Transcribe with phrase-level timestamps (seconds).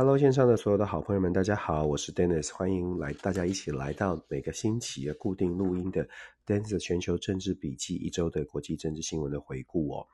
[0.00, 6.08] Hello，线上的所有的好朋友们，大家好，我是 Dennis，欢迎来大家一起来到每个星期固定录音的
[6.46, 10.06] Dennis 全球政治笔记一周的国际政治新闻的回顾哦。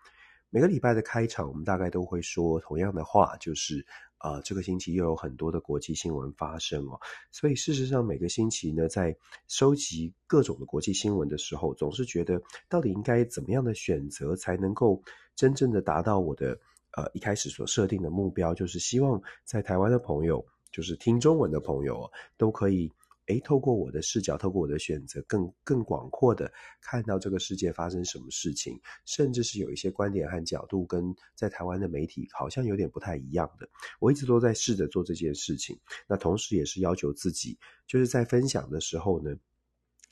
[0.51, 3.87] 每个礼拜的开场，我们大概都会说同样的话，就是
[4.19, 6.99] 呃，这个星期又有很多的国际新闻发生哦。
[7.31, 9.17] 所以事实上，每个星期呢，在
[9.47, 15.01] 收集各种的国际新闻的时候，总是觉得到底应该怎么样的选择，才能够
[15.37, 16.59] 真正的达到我的。
[16.97, 22.91] 呃，一开始所设定的目标就是希望在台湾的朋友，就是听中文的朋友，都可以
[23.27, 33.69] 诶，透过我的视角，透过我的选择，更更广阔的看到这个世界发生什么事情，甚至是有一些观点和角度跟在台湾的媒体好像有点不太一样的。
[34.01, 35.79] 我一直都在试着做这件事情，
[36.09, 39.37] 那同时也是要求自己，就是在分享的时候呢，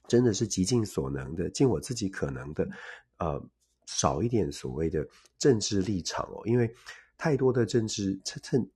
[0.07, 2.69] 真的是极尽所能的，尽我自己可能的，
[3.17, 3.43] 呃。
[3.87, 5.07] 少一点所谓的
[5.39, 6.73] 政治立场哦，因为
[7.17, 8.69] 太多的政治政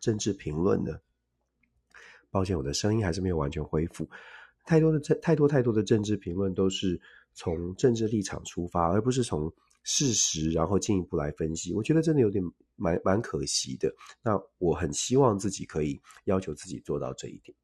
[0.00, 0.98] 政治评论呢，
[2.30, 4.08] 抱歉，我的声音还是没有完全恢复。
[4.64, 7.00] 太多的太多太多的政治评论都是
[7.34, 9.52] 从政治立场出发，而不是从
[9.84, 11.72] 事实，然后进一步来分析。
[11.72, 12.42] 我觉得真的有点
[12.74, 13.94] 蛮蛮可惜的。
[14.22, 17.56] 那我很希望自己可以要求自己做到这一点。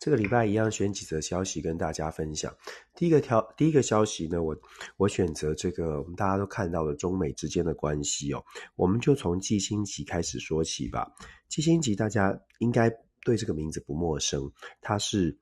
[0.00, 2.50] 这个礼拜一样选几则消息跟大家分享。
[2.94, 4.56] 第一个条，第一个消息呢，我
[4.96, 8.42] 我选择这个我们大家都看到的中美之间的关系哦，
[8.76, 11.06] 我们就从季辛吉开始说起吧。
[11.48, 12.90] 季辛吉大家应该
[13.22, 15.36] 对这个名字不陌生，他是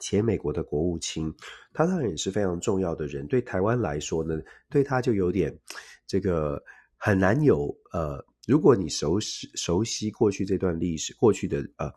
[0.00, 1.32] 前美国的国务卿，
[1.72, 3.24] 他当然也是非常重要的人。
[3.28, 4.34] 对台湾来说呢，
[4.68, 5.56] 对他就有点
[6.04, 6.60] 这个
[6.96, 11.88] 很难有呃，如果你熟悉熟悉过去这段历史，过去的呃。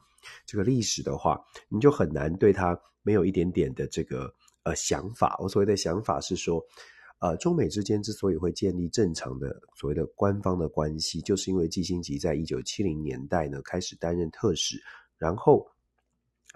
[0.46, 4.34] 这个历史的话，你就很难对他没有一点点的这个
[4.64, 5.36] 呃想法。
[5.40, 6.64] 我所谓的想法是说，
[7.20, 14.82] 呃，中美之间之所以会建立正常的所谓的官方的关系，就是因为基辛吉在一九七零年代呢开始担任特使，
[15.18, 15.68] 然后。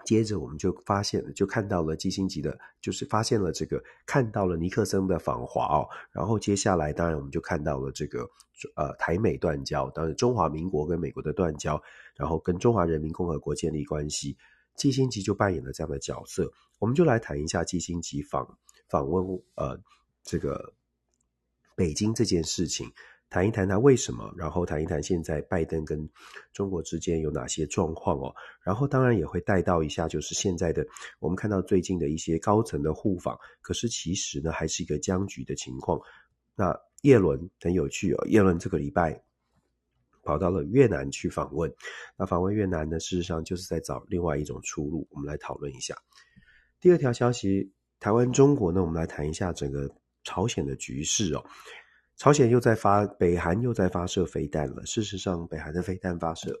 [0.06, 5.88] 接着我们就发现了，就看到了季辛吉的，就是发现了这个，看到了尼克森的访华哦。
[6.12, 8.20] 然后接下来，当然我们就看到了这个，
[8.76, 11.82] 呃，台美断交，当然中华民国跟美国的断交，
[12.14, 14.36] 然后跟中华人民共和国建立关系，
[14.76, 16.52] 季辛吉就扮演了这样的角色。
[16.78, 18.56] 我们就来谈一下季辛吉访
[18.88, 19.76] 访问呃
[20.22, 20.72] 这个
[21.74, 22.92] 北京这件事情。
[23.28, 26.08] 谈一谈他为什么，然后谈一谈现在拜登跟
[26.52, 30.86] 中国之间有哪些状况哦，然后当然也会带到一下，就是现在的
[31.18, 36.00] 我们看到最近的一些高层的互访，可是其实呢还是一个僵局的情况。
[36.54, 39.20] 那叶伦很有趣哦，叶伦这个礼拜
[40.22, 41.70] 跑到了越南去访问，
[42.16, 45.06] 那访问越南呢，事实上就是在找另外一种出路。
[45.10, 45.96] 我们来讨论一下。
[46.80, 49.90] 第二条消息，台湾中国呢，我们来谈一下整个
[50.24, 51.44] 朝鲜的局势哦。
[52.16, 54.84] 朝鲜又在发，北韩又在发射飞弹了。
[54.86, 56.58] 事实上，北韩的飞弹发射，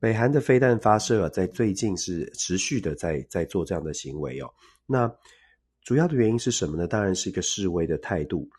[0.00, 4.52] 北韩的飞弹发射在最近是持续的在在做这样的行为哦。
[4.84, 5.08] 那
[5.84, 6.88] 主要的原因是什么呢？
[6.88, 8.50] 当然是一个示威的态度。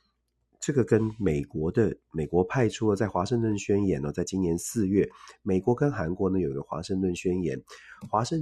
[0.62, 5.10] 这个跟美国的美国派出了在华盛顿宣言呢，在今年四月，
[5.42, 7.62] 美国跟韩国呢有一个华盛顿宣言，
[8.10, 8.40] 华盛。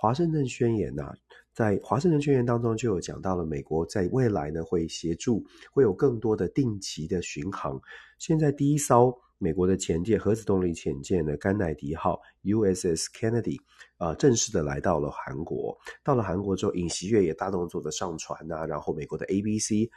[0.00, 1.12] 华盛顿宣言呐、
[1.52, 7.82] 在华盛顿宣言当中就有讲到了，美国在未来呢会协助，会有更多的定期的巡航。
[8.16, 13.58] 现在第一艘美国的潜舰，核子动力潜舰呢，甘乃迪号 （USS Kennedy）
[13.96, 15.76] 啊、正式的来到了韩国。
[16.04, 19.90] 到了韩国之后，尹锡悦也大动作的上船呐、然后美国的 ABC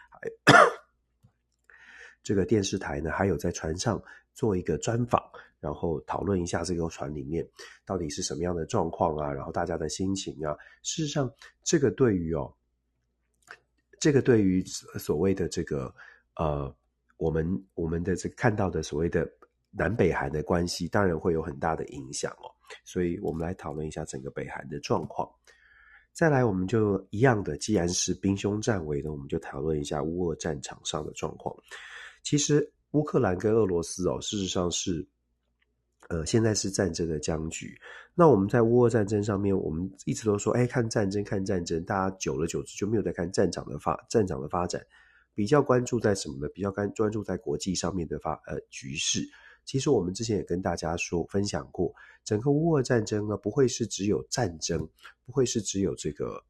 [2.24, 4.02] 这个电视台呢，还有在船上
[4.34, 5.22] 做一个专访。
[5.62, 7.48] 然后讨论一下这个船里面
[7.86, 10.58] 到底是什么样的状况啊，然后大家的心情啊。
[10.82, 11.32] 事实上，
[11.64, 12.52] 这个对于哦，
[14.00, 15.94] 这个对于所谓的这个
[16.36, 16.76] 呃，
[17.18, 19.32] 我们我们的这看到的所谓的
[19.70, 22.50] 南北韩的关系，当然会有很大的影响哦。
[22.84, 25.30] 所以我们来讨论一下整个北韩的状况。
[26.12, 31.56] 再来，我们就一样的，既然是兵凶战危的，我们就讨论一下乌俄战场上的状况。
[32.24, 35.08] 其实乌克兰跟俄罗斯哦，事实上是。
[36.12, 37.74] 呃，现在是战争的僵局。
[38.14, 41.82] 那我们在乌俄战争上面，我们一直都说，哎，看战争，看战争。
[41.86, 44.86] 大家久了久之就没有在看战场的发战场的发展，
[45.34, 46.50] 比较关注在什么呢？
[46.54, 49.26] 比较关专注在国际上面的发呃局势。
[49.64, 51.94] 其实我们之前也跟大家说分享过，
[52.26, 54.86] 整个乌俄战争呢，不会是只有战争，
[55.26, 56.44] 不会是只有这个，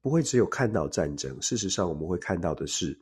[0.00, 1.42] 不会只有看到战争。
[1.42, 2.96] 事实上，我们会看到的是。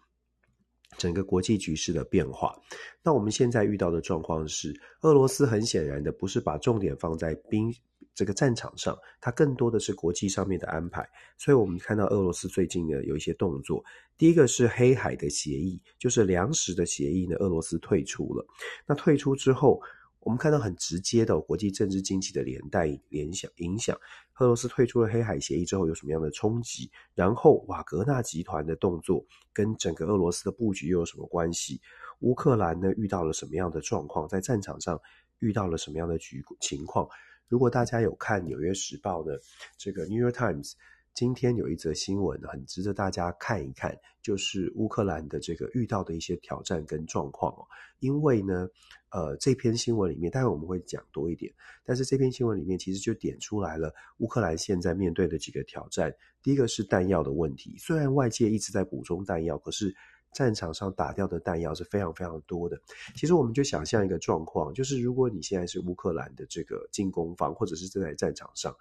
[0.98, 2.54] 整个国际局势的变化。
[3.02, 7.74] 那我们现在遇到的状况是，俄罗斯很显然的不是把重点放在兵
[8.14, 11.08] 这个战场上，它更多的是国际上面的安排。
[11.38, 13.82] 所以我们看到俄罗斯最近呢有一些动作。
[14.18, 18.46] 第一个是黑海的协议，就是粮食的协议呢，俄罗斯退出了。
[18.86, 19.80] 那退出之后，
[20.22, 23.96] 我们看到很直接的国际政治经济的连带联想影响。
[24.38, 26.90] 俄罗斯退出了黑海协议之后有什么样的冲击？
[27.14, 31.80] 然后瓦格纳集团的动作跟整个俄罗斯的布局又有什么关系？
[32.20, 34.28] 乌克兰呢遇到了什么样的状况？
[34.28, 35.00] 在战场上
[35.40, 37.08] 遇到了什么样的局情况？
[37.48, 39.40] 如果大家有看《纽约时报》的
[39.76, 40.70] 这个《New York Times》，
[41.14, 47.66] 今天有一则新闻很值得大家看一看，就是乌克兰的这个遇到的一些挑战跟状况哦。
[47.98, 48.66] 因为呢，
[49.12, 51.52] 呃，这篇新闻里面，待会我们会讲多一点，
[51.84, 56.14] 但是这篇新闻里面其实就点出来了乌克兰现在面对的几个挑战。
[56.42, 59.94] 第一个是弹药的问题，虽然外界一直在补充弹药，可是
[60.32, 62.80] 战场上打掉的弹药是非常非常多的。
[63.14, 68.74] 其实我们就想象一个状况，就是如果你现在是乌克兰的这个进攻方，或者是正在战场上，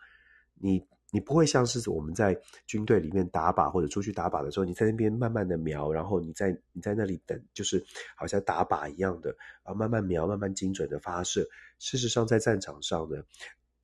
[0.55, 0.81] 你。
[1.11, 2.35] 你不会像是我们在
[2.65, 7.83] 军队里面打靶或者出去打靶的时候，你在那边慢慢的瞄，然后你在你在那里等，就是
[8.15, 11.45] 好像打靶一样的啊，慢慢瞄，慢慢精准的发射。
[11.79, 13.21] 事实上，在战场上呢，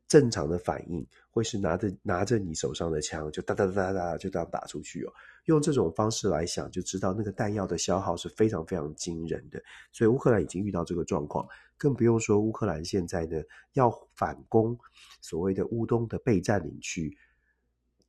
[0.07, 5.11] 正常的反应会是拿着拿着你手上的枪，就哒哒哒哒哒就这样打出去哦。
[5.47, 9.61] 用这种方式来想，就知道那个弹药的消耗是非常非常惊人的。
[9.91, 11.47] 所以乌克兰已经遇到这个状况。
[11.77, 13.37] 更不用说乌克兰现在呢
[13.73, 14.77] 要反攻
[15.21, 17.15] 所谓的乌东的被占领区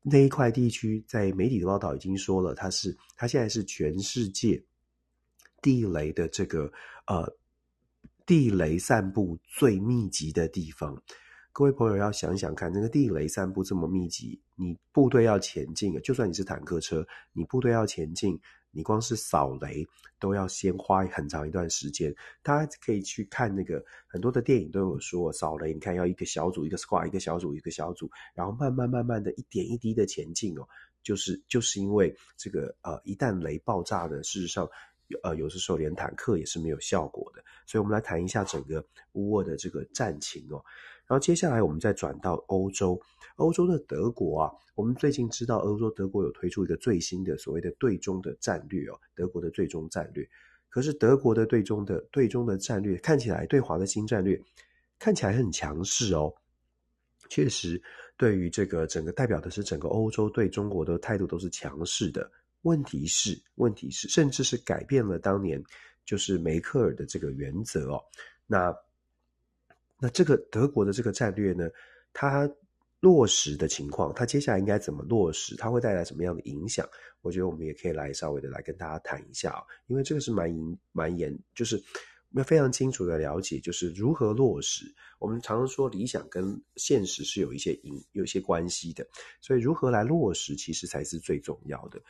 [0.03, 4.65] 那一块地区，在媒体的报道已经说了，它是它现在是全世界
[5.61, 6.73] 地雷的这个
[7.07, 7.31] 呃
[8.25, 11.01] 地雷散布最密集的地方。
[11.59, 18.39] 各位朋友要想想看，那个地雷散布这么密集，你部队要前进，就算你是坦克车，你部队要前进。
[18.71, 19.85] 你光是扫雷
[20.21, 22.15] 都要先花很长一段时间，
[22.45, 30.69] 大家可以去看那个很多的电影都有说扫雷，你看要一个小组一个 squad 一个小组一个小组，然后慢慢慢慢的一点一滴的前进哦，
[31.03, 34.69] 就是就是因为这个呃一旦雷爆炸的，事实上
[35.25, 40.63] 呃有的时候连坦克也是没有效果的，所以我们来谈一下整个乌俄的这个战情哦。
[41.09, 43.01] 然后接下来我们再转到欧洲，
[43.37, 50.29] 欧洲的德国啊，我们最近知道欧洲德国有推出一个最新的所谓的对中的战略哦，德国的对中战略。
[50.69, 54.39] 可是德国的对中的对中的战略看起来对华的新战略
[54.99, 56.31] 看起来很强势哦，
[57.31, 57.83] 确实
[58.19, 62.31] 对于这个整个代表的是整个欧洲对中国的态度都是强势的。
[62.63, 65.63] 问题是，问题是，甚至是改变了当年
[66.05, 68.05] 就是梅克尔的这个原则哦，
[68.47, 68.77] 那。
[70.01, 71.69] 那这个德国的这个战略呢，
[72.13, 72.49] 它
[73.01, 75.57] 落实的情况，它接下来应该怎么落实？
[75.57, 76.89] 它会带来什么样的影响？
[77.21, 81.83] 我觉得我们也可以来稍微的来跟大家谈一下啊，因为这个是蛮严蛮严，就是
[82.33, 84.85] 要非常清楚的了解，就是如何落实。
[85.19, 89.07] 我们常常说理想跟现实是有一些影有一些关系的，
[89.41, 92.01] 所以如何来落实，其实才是最重要的。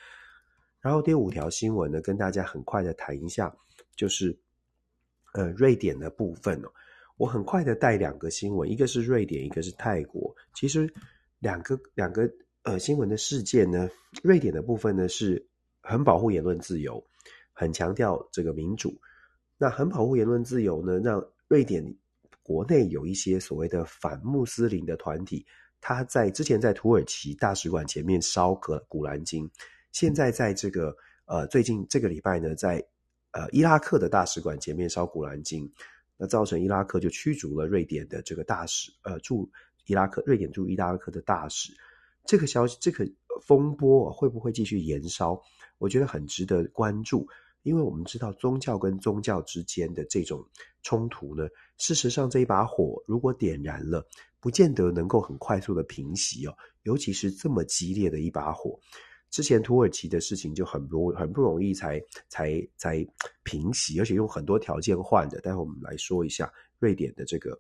[0.81, 3.55] 然后第五条新闻呢，跟大家很快的谈一下，
[3.97, 4.39] 就是
[5.33, 6.69] 呃瑞典的部分哦。
[7.19, 10.35] 我很快的带两个新闻，一个是瑞典，一个是泰国。
[10.55, 10.89] 其实
[11.41, 12.31] 两个两个
[12.63, 13.91] 呃新闻的事件呢，
[14.23, 15.45] 瑞典的部分呢是
[15.83, 17.05] 很保护言论自由，
[17.53, 18.97] 很强调这个民主。
[19.59, 21.85] 那很保护言论自由呢，让瑞典
[22.41, 25.45] 国内有一些所谓的反穆斯林的团体，
[25.81, 29.51] 他在之前在土耳其大使馆前面烧可古兰经，
[29.91, 30.97] 现在在这个
[31.27, 32.81] 呃最近这个礼拜呢，在
[33.33, 35.69] 呃伊拉克的大使馆前面烧古兰经。
[36.19, 39.49] 那造成伊拉克就驱逐了瑞典的这个大使，呃，驻
[39.87, 41.73] 伊拉克，瑞典驻伊拉克的大使。
[42.27, 43.09] 这个消息，这个
[43.41, 45.41] 风波会不会继续延烧？
[45.79, 47.27] 我觉得很值得关注，
[47.63, 50.45] 因为我们知道宗教跟宗教之间的这种
[50.83, 51.49] 冲突呢，
[51.79, 54.07] 事实上这一把火如果点燃了，
[54.41, 58.79] 不见得能够很快速的平息哦，尤其是这么激烈的一把火。
[59.31, 63.07] 之前土耳其的事情就很不很不容易才才才
[63.43, 65.41] 平息，而且用很多条件换的。
[65.41, 67.59] 待会我们来说一下瑞典的这个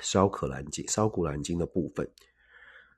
[0.00, 2.08] 烧可兰经、烧古兰经的部分。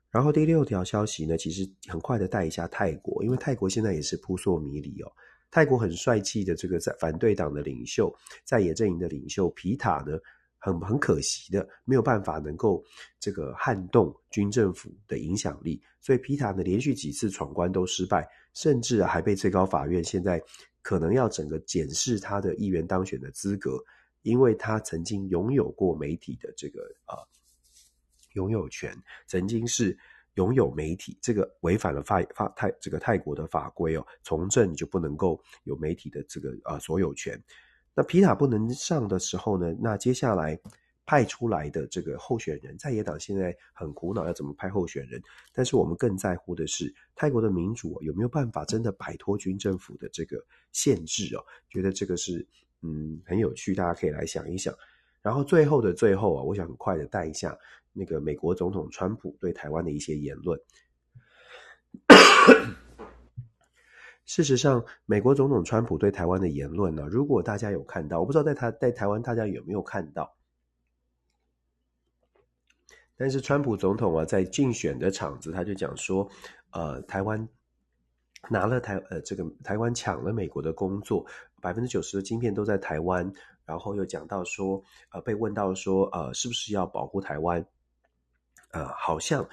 [0.09, 5.11] 然后第六条消息呢，其实很快的带一下泰国，因为泰国现在也是扑朔迷离哦。
[5.49, 8.13] 泰国很帅气的这个在反对党的领袖，
[8.43, 10.17] 在野阵营的领袖皮塔呢。
[10.59, 12.83] 很很可惜的，没有办法能够
[13.19, 20.41] 这个撼动军政府的影响力，所以皮塔呢连续几次闯关都失败，甚至还被最高法院现在
[20.81, 23.77] 可能要整个检视他的议员当选的资格，
[24.23, 27.15] 因为他曾经拥有过媒体的这个呃
[28.33, 28.95] 拥有权，
[29.27, 29.97] 曾经是
[30.35, 37.41] 拥有媒体，这个违反了法法泰这个泰国的法规哦，从政就不能够有媒体的这个呃所有权。
[37.97, 40.55] 那皮塔不能上的时候呢，那接下来
[41.03, 45.19] 派出来的这个候选人，在野党现在很苦恼要怎么派候选人，
[45.51, 50.37] 但是我们更在乎的是泰国的民主有没有办法真的摆脱军政府的这个
[50.73, 51.43] 限制哦？
[51.69, 52.45] 觉得这个是
[52.83, 54.71] 嗯很有趣，大家可以来想一想。
[55.23, 57.57] 然后最后的最后啊，我想很快的带一下
[57.93, 60.59] 那个美国总统川普对台湾的一些言论。
[64.27, 70.35] 事实上，美国总统川普对台湾的言论呢，如果大家有看到，我不知道在他在台湾大家有没有看到。
[73.15, 76.29] 但是川普总统啊，在竞选的场子，他就讲说，
[76.71, 77.47] 呃，台湾
[78.49, 81.25] 拿了台呃这个台湾抢了美国的工作，
[81.61, 83.31] 百分之九十的晶片都在台湾。
[83.65, 87.65] 然后又讲到说，呃，被问到说，呃，是不是要保护台湾？
[88.71, 89.47] 呃，好像，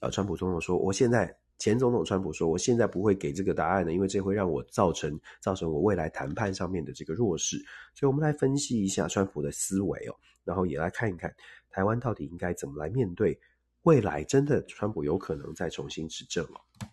[0.00, 7.56] 呃，川普总统说，我现在前总统川普说，我现在不会给这个答案的，因为这会让我造成造成我未来谈判上面的这个弱势。
[7.94, 11.34] 所以，我们来分析一下川普的思维哦，然后也来看一看
[11.70, 13.38] 台湾到底应该怎么来面对
[13.82, 16.88] 未来，真的川普有可能再重新执政哦。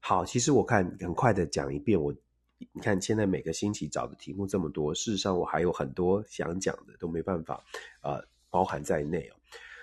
[0.00, 2.14] 好，其实我看很快的讲一遍我。
[2.72, 7.62] 你看，现在每个星期找的题目这么多，事实上我还有很多想讲的，都没办法
[8.02, 9.36] 呃包含在内哦，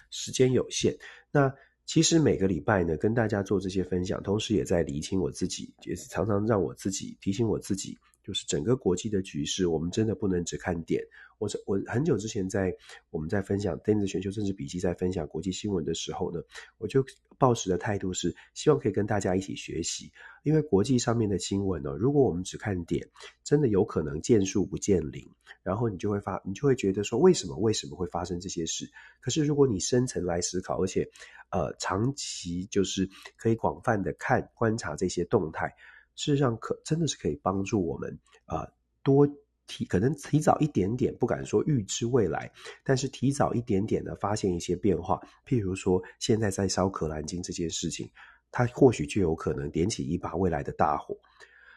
[0.10, 0.94] 时间有限。
[1.32, 1.48] 那
[1.86, 7.98] 其实每个礼拜呢，跟大家做这些分享，同时也在厘清我自己，也是常常让我自己提醒我自己。
[8.24, 11.04] 就是整个国际的局势，我们真的不能只看点。
[11.38, 12.76] 我我很久之前在
[13.10, 16.42] 我们在分享《电子全球政治笔记》在分享国际新闻的时候呢，
[16.78, 17.06] 我就
[17.38, 20.12] 抱持的态度是希望可以跟大家一起学习。
[20.44, 23.08] 因为国际上面的新闻呢，如果我们只看点，
[23.44, 25.28] 真的有可能见树不见林，
[25.64, 28.90] 然后你就会发，你就会觉得说为什么为什么会发生这些事？
[29.20, 31.10] 可是如果你深层来思考，而且
[31.50, 35.76] 呃长期就是可以广泛的看观察这些动态。
[36.16, 38.66] 事实上可，真的是可以帮助我们啊、
[39.04, 39.28] 多
[39.68, 42.52] 提可能提早一点点，不敢说预知未来，
[42.84, 45.20] 但是提早一点点的发现一些变化。
[45.46, 48.10] 譬如说，现在在烧可兰经这件事情，
[48.52, 51.18] 它或许就有可能点起一把未来的大火。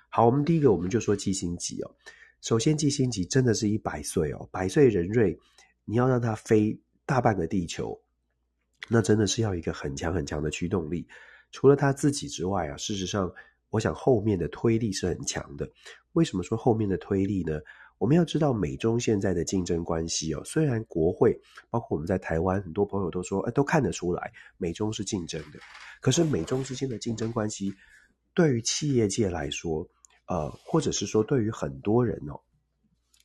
[0.08, 1.90] 好，我们第一个我们就说季辛吉哦。
[2.40, 5.38] 首先，季辛吉真的是一百岁哦，百岁人瑞，
[5.84, 8.00] 你要让它飞大半个地球，
[8.88, 11.06] 那真的是要一个很强很强的驱动力。
[11.52, 13.32] 除了他自己之外啊，事实上。
[13.70, 15.70] 我想后面的推力是很强的。
[16.12, 17.60] 为什么说后面的推力呢？
[17.98, 20.40] 我们要知道美中现在的竞争关系哦。
[20.44, 21.36] 虽然国会
[21.68, 25.58] 包括我们在台湾，很多朋友都说，哎，都看得出来美中是竞争的。
[26.00, 27.74] 可是美中之间的竞争关系，
[28.34, 29.84] 对于企业界来说，
[30.26, 32.38] 呃，或者是说对于很多人哦，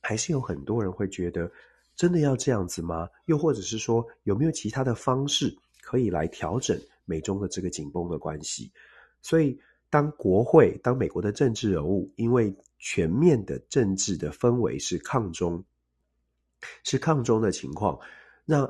[0.00, 1.48] 还是有很多人会觉得，
[1.94, 3.08] 真的要这样子吗？
[3.26, 8.72] 又或者是说，有没有其他的方式可以来调整美中的这个紧绷的关系？
[9.22, 9.56] 所以。
[9.94, 15.64] 当国会、当美国的政治人物，因为全面的政治的氛围是抗中，
[16.82, 17.96] 是抗中的情况，
[18.44, 18.68] 那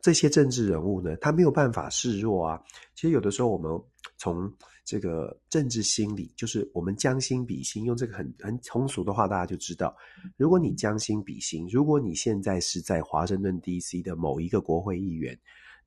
[0.00, 2.62] 这些政治人物呢，他没有办法示弱啊。
[2.94, 3.68] 其实有的时候，我们
[4.16, 4.48] 从
[4.84, 9.92] 这个政治心理，就是我们将心比心，用这个很很通俗的话，大家就知道，
[10.36, 15.36] 如果你将心比心，如果你现在是在华盛顿 DC 的某一个国会议员。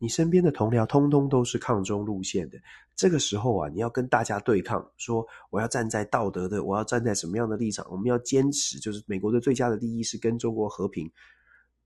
[0.03, 2.60] 你身边的同僚通通都是抗中路线的，
[2.93, 7.88] 这个时候啊，你要跟大家对抗，说我要站在道德的，我要站在什么样的立场？
[7.89, 11.10] 我们要坚持，就是美国的最佳的利益是跟中国和平。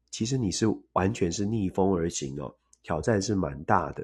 [0.09, 4.03] 其实你是完全是逆风而行哦，挑战是蛮大的。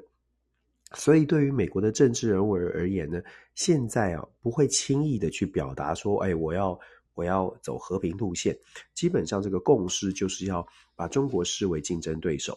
[0.92, 3.20] 所以对于美国的政治人物而言呢，
[3.56, 6.78] 现在啊不会轻易的去表达说，哎，我要
[7.14, 8.56] 我要走和平路线。
[8.94, 12.56] 基本上这个共识就是要把中国视为竞争对手。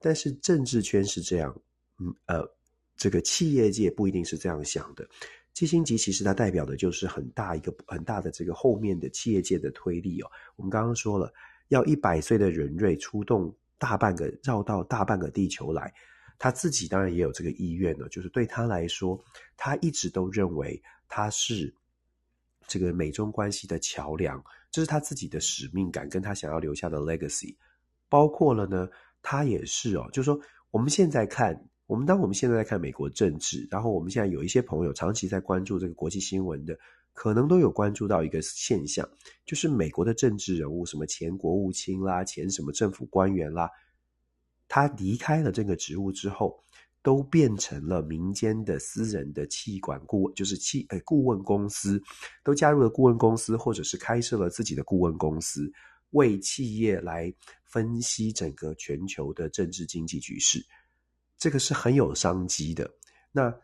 [0.00, 1.54] 但是政治圈是这样，
[1.98, 2.48] 嗯呃，
[2.96, 5.08] 这个企业界不一定是这样想的。
[5.52, 10.30] 基辛吉其实它代表的就是很大一个很大的这个后面的企业界的推力哦。
[10.54, 11.32] 我们刚刚说了，
[11.68, 15.92] 要一百岁的人瑞出动大半个绕到大半个地球来，
[16.38, 18.08] 他自己当然也有这个意愿呢。
[18.08, 19.20] 就是对他来说，
[19.56, 21.74] 他一直都认为他是
[22.68, 24.40] 这个美中关系的桥梁，
[24.70, 27.56] 这是他自己的使命感，跟他想要留下的 legacy，
[28.08, 28.88] 包括了呢。
[29.22, 30.38] 他也是哦，就是说，
[30.70, 36.78] 我们现在看，我们当我们现在在看美国政治，然后我们现在有一些朋友长期在关注这个国际新闻的，
[37.12, 39.08] 可能都有关注到一个现象，
[39.44, 43.68] 就是美国的政治人物，什么前国务卿啦，前什么政府官员啦，
[44.68, 46.62] 他离开了这个职务之后，
[47.02, 52.00] 都变成了民间的私人的气管顾问，就是气呃顾问公司，
[52.44, 55.70] 都加入了顾问公司，或者是开设了自己的顾问公司。
[56.10, 57.32] 为企业来
[57.64, 60.64] 分析整个全球的政治经济局势，
[61.36, 62.90] 这个是很有商机的。
[63.30, 63.54] 那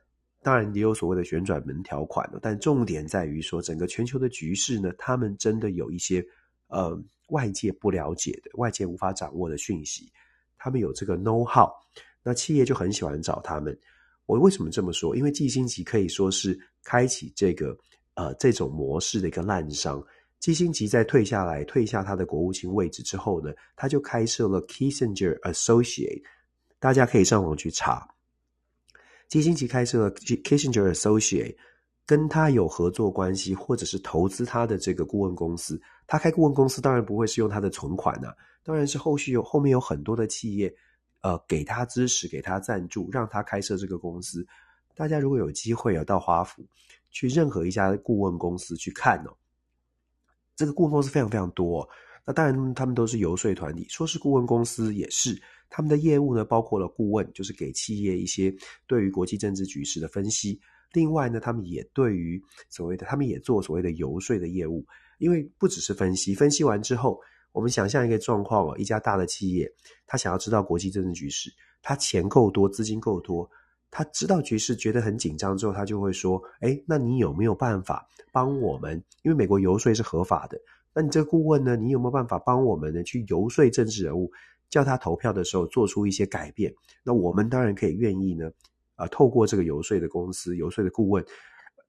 [0.43, 6.23] 当然也有所谓的旋转门条款，但重点在于说，整个全球的局势呢，他们真的有一些
[6.67, 6.95] 呃
[7.29, 10.13] 外界不了解的、外界无法掌握的讯息，
[10.59, 11.71] 他们有这个 know how，
[12.23, 13.75] 那企业就很喜欢找他们。
[14.27, 15.17] 我为什么这么说？
[15.17, 17.75] 因为季辛吉可以说是开启这个
[18.13, 20.05] 呃这种模式的一个滥商。
[20.45, 26.23] 基辛吉在退下来、退下他的国务卿位置之后呢，他就开设了 Kissinger Associate，
[26.79, 28.07] 大家可以上网去查。
[29.27, 31.57] 基辛吉开设了 Kissinger Associate，
[32.05, 35.81] 跟他有合作关系或者是投资他的这个顾问公司。
[36.07, 40.71] 他开顾问公司当然不会是用他的存款呐、啊，当然是后续有后面有很多的企业，
[41.23, 44.47] 呃，给他支持、给他赞助，让他开设这个公司。
[44.95, 46.63] 大家如果有机会啊，到华府
[47.11, 49.35] 去任何一家顾问公司去看哦。
[50.57, 51.89] 这个顾问公司非常非常多，
[52.25, 58.55] 那当然他们都是游说团体，说是顾问公司也是，他们的业务呢包括了顾问，就是给企业一些
[58.87, 60.61] 对于国际政治局势的分析。
[60.93, 64.87] 另外呢，他们也对于所谓的，他们也做所谓的游说的业务，
[65.19, 67.21] 因为不只是分析，分析完之后，
[67.51, 69.69] 我们想象一个状况哦，一家大的企业，
[70.07, 73.51] 他想要知道国际政治局势，他钱够多，资金够多。
[73.97, 79.01] 他知道局势觉得很紧张之后，他就会说：“哎，那你有没有办法帮我们？
[79.23, 80.59] 因为美国游说是合法的，
[80.93, 81.77] 那你这个顾问呢？
[81.77, 83.05] 你有没有办法帮我们呢？
[83.05, 84.29] 去游说政治人物，
[84.69, 86.75] 叫他投票的时候做出一些改变？
[87.05, 88.51] 那我们当然可以愿意呢。
[88.97, 91.25] 啊，透过这个游说的公司、游说的顾问，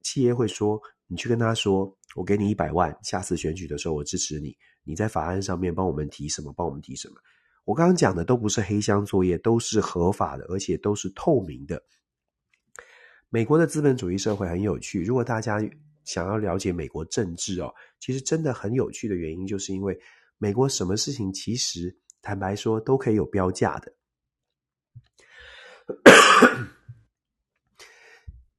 [0.03, 4.55] 企业会说：你去跟他说，我给你一百万，下次选举的时候我支持你。
[4.83, 6.53] 你在法案上面帮我们提什么？
[6.55, 7.15] 帮我们提什么？”
[7.65, 11.83] 我刚刚讲的都不是黑箱作业，都是合法的，而且都是透明的。
[13.29, 15.03] 美国的资本主义社会很有趣。
[15.03, 15.59] 如果大家
[16.03, 19.99] 想要了解美国政治哦，其实真的很有趣的原因，就是因为
[20.37, 23.93] 美国什么事情其实坦白说都可以有标价的，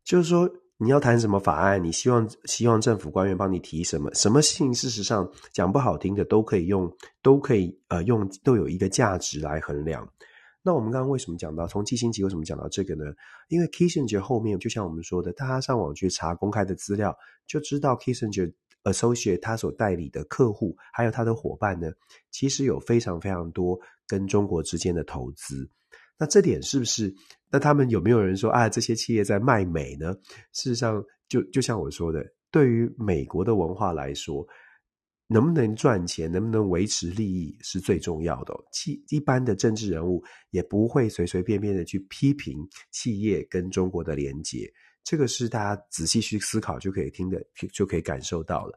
[0.04, 0.50] 就是说。
[0.78, 1.82] 你要谈什么法案？
[1.82, 4.12] 你希望希望政府官员帮你提什么？
[4.12, 4.74] 什么事情？
[4.74, 10.06] 事实上讲不好听的，都可以用，都可以呃用，都有一个价值来衡量。
[10.62, 13.04] 那我们刚刚为什么讲到从基辛吉为什么讲到这个呢？
[13.48, 17.16] 因为 Kissinger 后面就像我们说的，大家上网去查公开的资料，
[17.46, 18.52] 就知道 Kissinger
[18.82, 21.90] Associate 他所代理的客户还有他的伙伴呢，
[22.30, 25.70] 其实有非常非常多跟中国之间的投资。
[26.18, 27.14] 那这点是不是？
[27.50, 28.68] 那他们有没有人说啊？
[28.68, 30.14] 这些企业在卖美呢？
[30.52, 34.46] 事实上就，就像我说的，对于美国的文化来说，
[35.28, 38.54] 能不能赚钱，能不能维持利益是最重要的。
[38.72, 42.56] 企一般的政治人物也不会随随便便的去批评
[42.90, 44.72] 企业跟中国的连结。
[45.04, 47.40] 这个是大家仔细去思考就可以听的，
[47.72, 48.76] 就可以感受到了。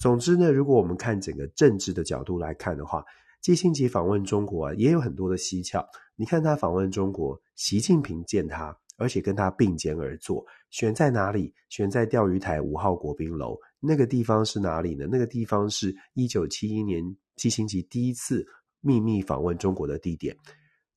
[0.00, 3.04] 总之呢，如果我们看整个政治的角度来看的话，
[3.40, 5.84] 基辛吉访问中国啊，也有很多的蹊跷。
[6.20, 11.50] 你看他访问中国，习近平见他，而且跟他并肩而坐，选在哪里？
[11.70, 13.58] 选在钓鱼台五号国宾楼。
[13.80, 15.08] 那个地方是哪里呢？
[15.10, 17.02] 那个地方是一九七一年
[17.36, 18.46] 基辛吉第一次
[18.82, 20.36] 秘密访问中国的地点。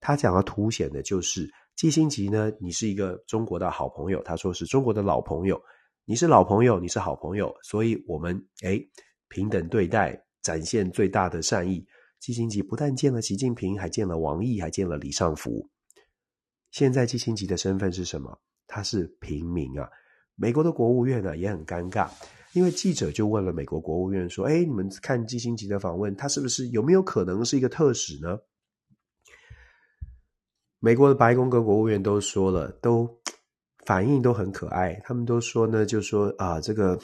[0.02, 4.22] 他讲要凸显的就是基辛吉呢，你是一个中国的好朋友。
[4.24, 5.58] 他说是中国的老朋友，
[6.04, 8.86] 你是老朋友，你是好朋友，所以我们诶
[9.30, 11.82] 平等对待，展现最大的善意。
[12.24, 15.70] 季辛吉不但见了习近平，还见了王毅，还见了李尚福。
[16.72, 18.40] 现在季辛吉的身份是什么？
[18.66, 19.90] 他是平民啊。
[20.36, 22.10] 美国的国务院呢也很尴尬，
[22.54, 28.38] 因为记者就问了美国国务院说：“哎，你们看季辛吉的访问，他是不是有没有可能是一个特使呢？”
[30.80, 33.06] 美国的白宫跟国务院都说了，都
[33.86, 36.98] 反应都很可爱，他们都说呢，就说啊，这个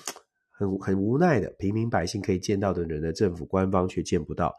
[0.49, 4.55] 很很无奈的，平民百姓可以见到的人呢政府官方却见不到。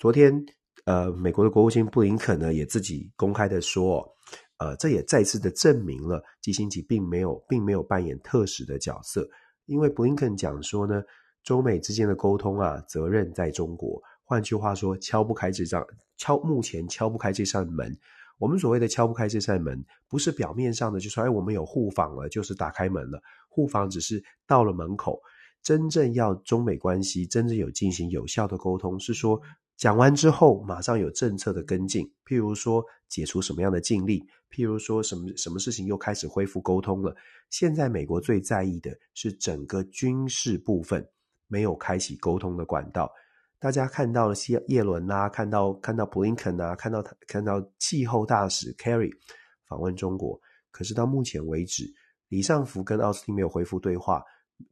[0.00, 0.42] 昨天，
[0.86, 4.10] 呃，美国的国务卿布林肯呢也自己公开的说，
[4.56, 9.28] 呃，这也再次的证明了基辛吉并没有并没有扮演特使的角色，
[9.66, 11.02] 因为布林肯讲说呢，
[11.44, 14.02] 中美之间的沟通啊，责任在中国。
[14.24, 15.84] 换句话说，敲不开这扇
[16.16, 17.94] 敲目前敲不开这扇门。
[18.38, 25.20] 我们所谓的敲不开这扇门，不是表面上的就说，哎，我们有互访了，就是打开门了，互访只是到了门口，
[25.62, 29.38] 真正要中美关系真正有进行有效的沟通，是说。
[29.80, 37.16] 讲完之后，马上有政策的跟进，譬如说解除什么样的禁令，譬如说什么什么事情又开始恢复沟通了。
[37.48, 41.08] 现在美国最在意的是整个军事部分
[41.48, 43.10] 没有开启沟通的管道。
[43.58, 49.10] 大家看到了谢叶伦啊，看到看到布林肯啊，看到他看到气候大使 Kerry
[49.66, 50.38] 访问中国，
[50.70, 51.90] 可是到目前为止，
[52.28, 54.22] 李尚福跟奥斯汀没有恢复对话。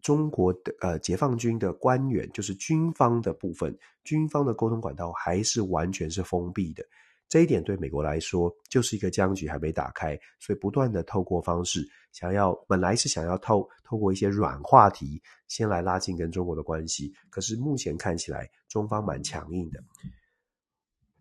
[0.01, 6.85] 中国的呃解放军的官员，就是军方的部分，军方的沟通管道还是完全是封闭的。
[7.29, 19.79] 这一点对美国来说就是一个僵局还没打开，所以不断的透过方式想要，本来是想要透透过一些软话题先来拉近跟中国的关系，可是目前看起来中方蛮强硬的。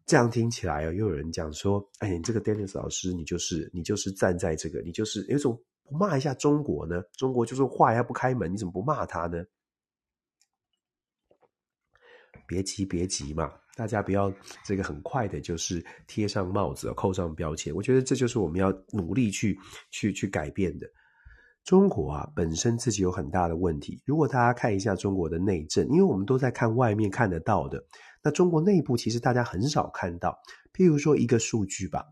[0.05, 7.01] 这样听起来又有人讲说：“哎，你这个 Dennis 老师，你就是你就是站在这个，你就是有种不骂一下中国呢？
[7.13, 9.43] 中国就是话要不开门，你怎么不骂他呢？”
[12.47, 14.31] 别急，别急嘛，大家不要
[14.63, 17.75] 这个很快的，就是贴上帽子，扣上标签。
[17.75, 19.57] 我觉得这就是我们要努力去
[19.91, 20.87] 去去改变的。
[21.65, 24.01] 中国啊，本身自己有很大的问题。
[24.05, 27.83] 如果大家看一下中国的内政，因为我们都在看外面看得到的。
[28.23, 30.39] 那中国内部其实大家很少看到，
[30.73, 32.05] 譬如说一个数据吧，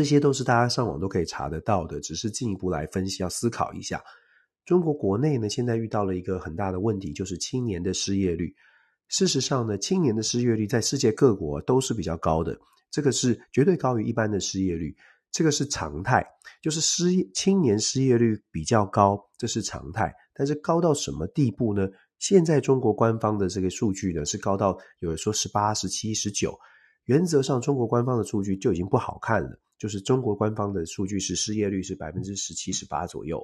[0.00, 4.02] 这些都是大家上网都可以查得到的，只是进一步来分析，要思考一下。
[4.64, 8.50] 中国国内呢，现在遇到了一个很大的问题，就是青年的失业率。
[9.08, 12.58] 事实上呢，青年的失业率在世界各国都是比较高的，
[12.90, 14.96] 这个是绝对高于一般的失业率，
[15.30, 16.26] 这个是常态，
[16.62, 20.10] 就是失业青年失业率比较高，这是常态。
[20.32, 21.86] 但是高到什么地步呢？
[22.18, 26.58] 现在中国官方的这个数据呢，是高到有人说十八、十七、十九。
[27.04, 29.60] 原则上，中国官方的数据就已经不好看了。
[29.80, 33.42] 就是中国官方的数据是失业率是百分之十七、十八左右。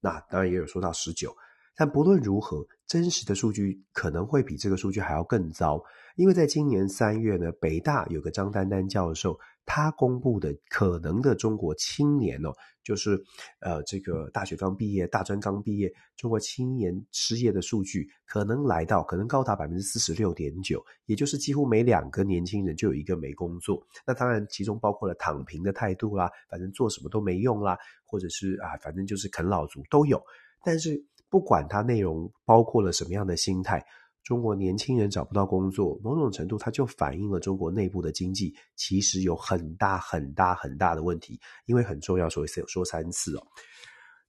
[0.00, 1.34] 那当然也有说到十九。
[1.74, 5.80] 但不论如何，真实的数据可能会比这个数据还要更糟。
[6.16, 9.38] 因为在今年三月呢，北大有个张丹丹教授。
[9.70, 12.50] 他公布的可能的中国青年哦，
[12.82, 13.22] 就是
[13.60, 23.86] 呃，这个大学刚毕业、大专刚毕业，中国青年失业的数据可能来到，可能高达百分之四十六点九，也就是几乎每两个年轻人就有一个没工作。
[24.06, 27.76] 那当然，其中包括了躺平的态度啦，反正做什么都没用啦，
[28.06, 30.18] 或者是啊，反正就是啃老族都有。
[30.64, 33.84] 但是不管它内容包括了什么样的心态。
[34.28, 43.46] 中国年轻人找不到工作，某种程度它就反映了中国内部的经济其实有很大很大很大的问题，因为很重要，所以说三次哦。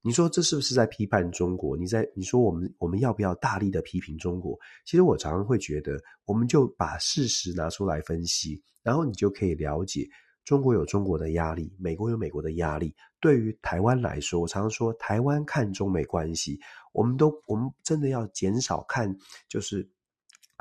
[0.01, 1.75] 你说这是不是在批判中国？
[1.75, 4.57] 你在你说我们我们要不要大力的批评中国？
[4.85, 10.07] 其实我常常会觉得，我们就把事实拿出来分析，然后你就可以了解。
[10.49, 12.95] 中国有中国的压力，美国有美国的压力。
[13.19, 16.59] 对于台湾来说，我常常说，台湾看中美关系，
[16.91, 19.15] 我们都我们真的要减少看，
[19.47, 19.87] 就是。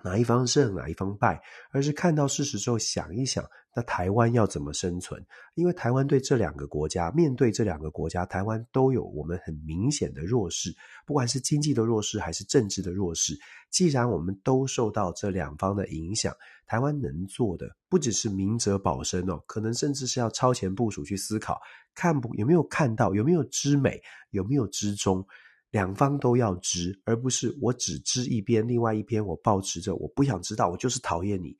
[0.05, 5.21] 哪一方胜，哪一方败，而是看到事实之后想一想，那台湾要怎么生存？
[5.55, 10.73] 因为台湾对这两个国家，面对这两个国家，台湾都有我们很明显的弱势，
[11.05, 13.37] 不管是经济的弱势还是政治的弱势。
[13.71, 16.33] 既然我们都受到这两方的影响，
[16.67, 21.61] 台湾能做的不只是明哲保身哦，可能甚至是要超前部署去思考，
[21.95, 25.27] 看不有没有看到，有没有知美，有没有知中。
[25.71, 31.57] 两方都要知，而不是我只知一边，另外一边我抱持着我不想知道，我就是讨厌你。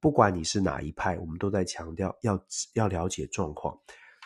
[0.00, 2.38] 不管你是哪一派，我们都在强调要
[2.74, 3.76] 要了解状况。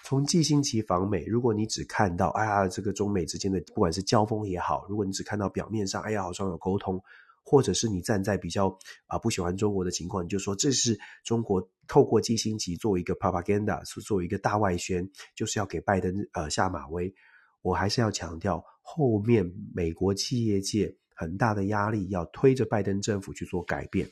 [0.04, 7.00] 从季辛吉访美，如果你只看到哎呀，这个中美之间的不管是交锋也好，如果你只看到表面上，哎呀，好像有沟通，
[7.44, 17.14] 或者是你站在比较啊、不喜欢中国的情况，你就说这是中国透过季辛吉作为一个 propaganda，是作为一个大外宣，就是要给拜登呃下马威。
[17.62, 24.08] 我还是要强调，后面美国企业界很大的压力要推着拜登政府去做改变，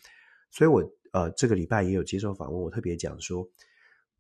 [0.53, 0.81] 所以我
[1.13, 3.45] 呃这个礼拜也有接受访问，我特别讲说，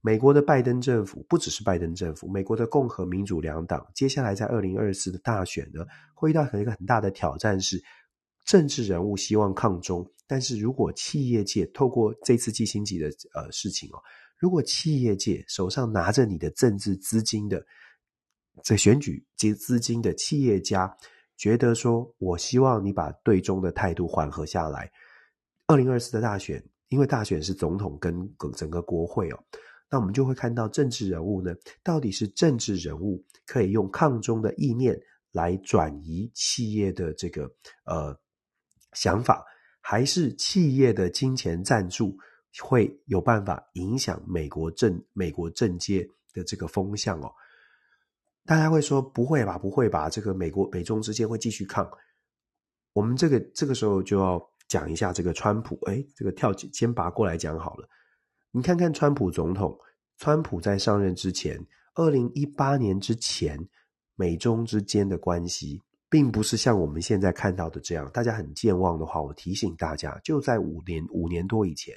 [0.01, 7.81] 美国的拜登政府不只是拜登政府，美国的共和民主两党接下来在二零二四的大选呢，会遇到一个很大的挑战是，
[8.45, 14.03] 政治人物希望抗中，但是如果企业界透过这次季辛吉的呃事情哦，
[14.37, 17.65] 如果企业界手上拿着你的政治资金的。
[18.63, 20.97] 在选举及资金的企业家
[21.37, 24.91] 觉得说，我希望你把对中的态度缓和下来。
[25.67, 29.39] 二零二四的大选，因为大选是总统跟整个国会哦，
[29.91, 35.01] 那我们就会看到政治人物呢，到底是政治人物可以用抗中的意念
[35.33, 37.51] 来转移企业的这个
[37.85, 38.15] 呃
[38.93, 39.45] 想法，
[39.81, 42.17] 还是企业的金钱赞助
[42.59, 47.33] 会有办法影响美国政美国政界的这个风向哦？
[48.47, 50.09] 大家会说不会吧，不会吧？
[50.09, 51.89] 这个美国美中之间会继续抗。
[52.93, 55.79] 我们这个这个时候就要讲一下这个川普。
[55.87, 57.89] 哎，这个跳先拔过来讲好了。
[58.51, 59.79] 你看看川普总统，
[60.17, 63.57] 川普在上任之前，二零一八年之前，
[64.17, 68.11] 美中之间的关系并不是像我们现在看到的这样。
[68.13, 71.95] 大家很健忘的话，我提醒大家，就在五年五年多以前，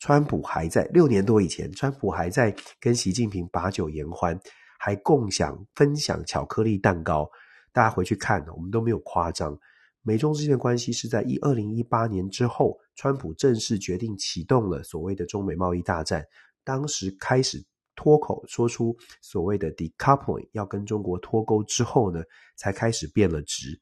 [0.00, 4.36] 川普还在六年多以前，川普还在跟习近平把酒言欢。
[4.78, 7.28] 还共享分享巧克力蛋糕，
[7.72, 9.58] 大家回去看，我们都没有夸张。
[10.02, 16.24] 美中之间的关系是在一二零一八年之后，川普正式决定启动了所谓的中美贸易大战。
[16.64, 17.62] 当时开始
[17.94, 22.22] 脱口说出所谓的 decoupling 要跟中国脱钩之后呢，
[22.56, 23.78] 才开始变了质。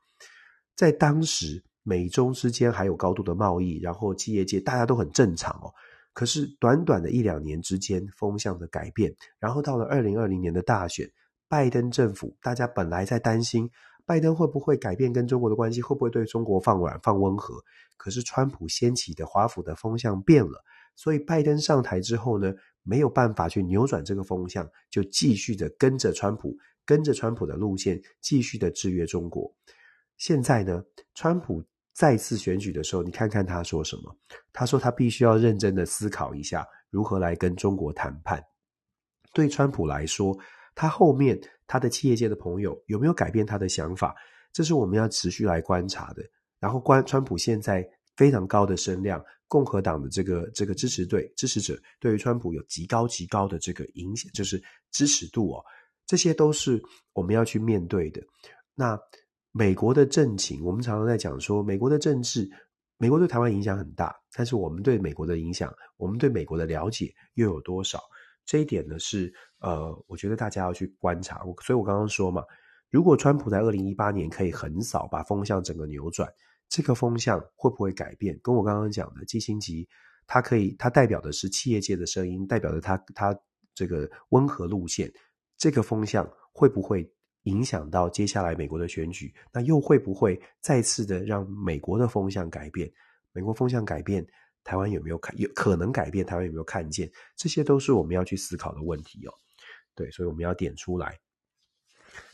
[0.74, 5.72] 在当时，美中之间还有高度的贸易，然后企业界大家都很正常哦。
[6.16, 11.06] 可是短短的一两年之间，风向的改变，然后到了二零二零年的大选，
[11.46, 13.70] 拜登政府，大家本来在担心
[14.06, 17.62] 拜登会不会改变跟中国的关系，会不会对中国放软、放温和。
[17.98, 22.50] 可是川普掀起的华府的风向变了，所以拜登上台之后呢，
[22.82, 29.54] 没有办法去扭转这个风向，就继续的跟着川普，跟着川普的路线，继续的制约中国。
[30.16, 30.82] 现在呢，
[31.14, 31.62] 川普。
[31.96, 34.14] 再次选举的时候，你看看他说什么？
[34.52, 38.44] 他说他必须要认真的思考一下如何来跟中国谈判。
[39.32, 40.36] 对川普来说，
[40.74, 44.14] 他后面他的企业界的朋友有没有改变他的想法？
[44.52, 46.22] 这是我们要持续来观察的。
[46.60, 47.82] 然后，关川普现在
[48.14, 55.64] 非常高的声量，共和党的这个这个支持队支持者对于川普有极高极高的这个影响，就是支持度哦，
[56.06, 56.78] 这些都是
[57.14, 58.22] 我们要去面对的。
[58.74, 59.00] 那。
[59.58, 62.46] 美国的政情，我们常常在讲说，美国的政治，
[62.98, 67.98] 美国对台湾影响很大，但是我们对美国的影响，我们对美国的了解又有多少？
[68.44, 71.40] 这一点呢，是呃，我觉得大家要去观察。
[71.62, 72.44] 所以我刚刚说嘛，
[72.90, 76.30] 如果川普在二零一八年可以横扫，把风向整个扭转，
[76.68, 78.38] 这个风向会不会改变？
[78.42, 79.88] 跟我刚刚讲的基辛吉，
[80.26, 83.34] 它可以，它代表的是企业界的声音，代表着它它
[83.74, 85.10] 这个温和路线，
[85.56, 87.10] 这个风向会不会？
[87.46, 92.88] 影响到接下来美国的选举，那又会不会再次的让美国的风向改变？
[93.32, 94.26] 美国风向改变，
[94.64, 95.36] 台湾有没有看？
[95.38, 97.10] 有可能改变，台湾有没有看见？
[97.36, 99.32] 这些都是我们要去思考的问题哦。
[99.94, 101.18] 对，所以我们要点出来。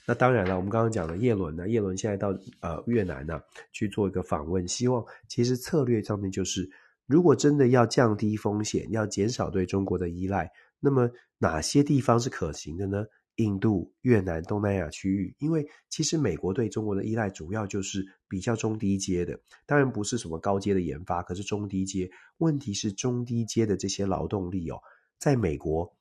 [0.07, 2.29] 那当然了，我们刚刚讲的叶伦呢，叶伦现在到
[2.61, 3.41] 呃越南呢
[3.73, 6.69] 去做一个访问，希望其实策略上面就是，
[7.07, 13.05] 如果真的要降低风险，要减少对中国的依赖，那么哪些地方是可行的呢？
[13.43, 22.09] 印度、越南、东南亚区域，因为其实美国对中国的依赖主要就是比较中低阶的，当然不是什么高阶的研发，可是中低阶。
[22.39, 24.79] 问题是中低阶的这些劳动力哦，
[25.19, 25.93] 在美国，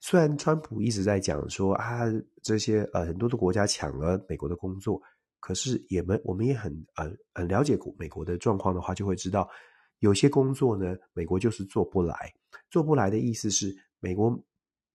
[0.00, 2.04] 虽然川普一直在讲说啊，
[2.42, 5.02] 这些呃很多的国家抢了美国的工作，
[5.40, 9.48] 可是也们我们也很呃很了解过美国的状况的话，就会知道
[9.98, 12.32] 有些工作呢，美国就是做不来，
[12.70, 14.40] 做不来的意思是美国。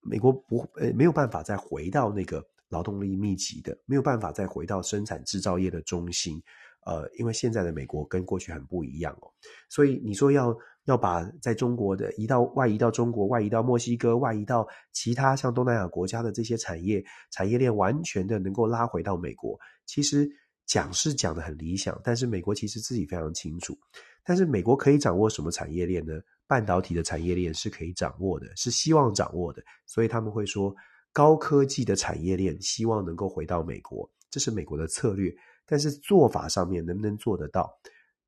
[0.01, 6.41] 美国不呃没有办法再回到那个劳动力密集的，没有办法再回到生产制造业的中心，
[6.85, 9.29] 呃，因为现在的美国跟过去很不一样哦，
[9.69, 20.27] 所以你说要要把在中国的移到外移到中国，外移到墨西哥，外移到其他像东南亚国家的这些产业产业链，完全的能够拉回到美国，其实
[20.71, 23.77] 讲是讲得很理想，但是美国其实自己非常清楚，
[24.23, 26.13] 但是美国可以掌握什么产业链呢？
[26.47, 30.73] 半导体的产业链是可以掌握的，是希望掌握的，所以他们会说
[31.11, 35.29] 高科技的产业链希望能够回到美国，这是美国的策略。
[35.65, 37.69] 但是做法上面能不能做得到？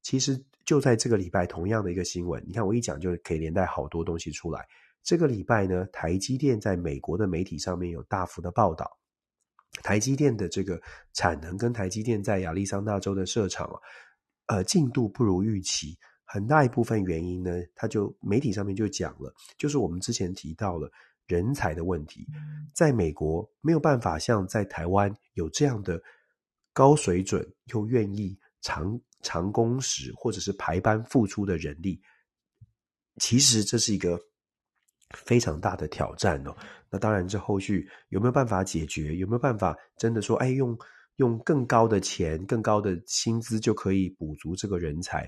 [0.01, 4.67] 其实就在这个礼拜，同样的一个新闻，你看我一讲就可以连带好多东西出来。
[5.01, 8.89] 这个礼拜呢，台积电在美国的媒体上面有大幅的报道，
[9.81, 10.79] 台积电的这个
[11.13, 13.79] 产能跟台积电在亚利桑那州的设厂啊，
[14.45, 15.97] 呃，进度不如预期。
[16.25, 20.89] 很大一部分原因呢，他就媒体上面就讲了，就是我们之前提到了
[21.27, 22.25] 人才的问题，
[22.73, 26.01] 在美国没有办法像在台湾有这样的
[26.71, 32.01] 高水准又愿意长长工时或者是排班付出的人力，
[33.17, 34.19] 其实这是一个
[35.13, 36.55] 非常大的挑战哦。
[36.93, 39.15] 那当然，这后续有没有办法解决？
[39.15, 40.77] 有没有办法真的说，哎，用
[41.15, 45.27] 用更高的钱、更高的薪资就可以补足这个人才？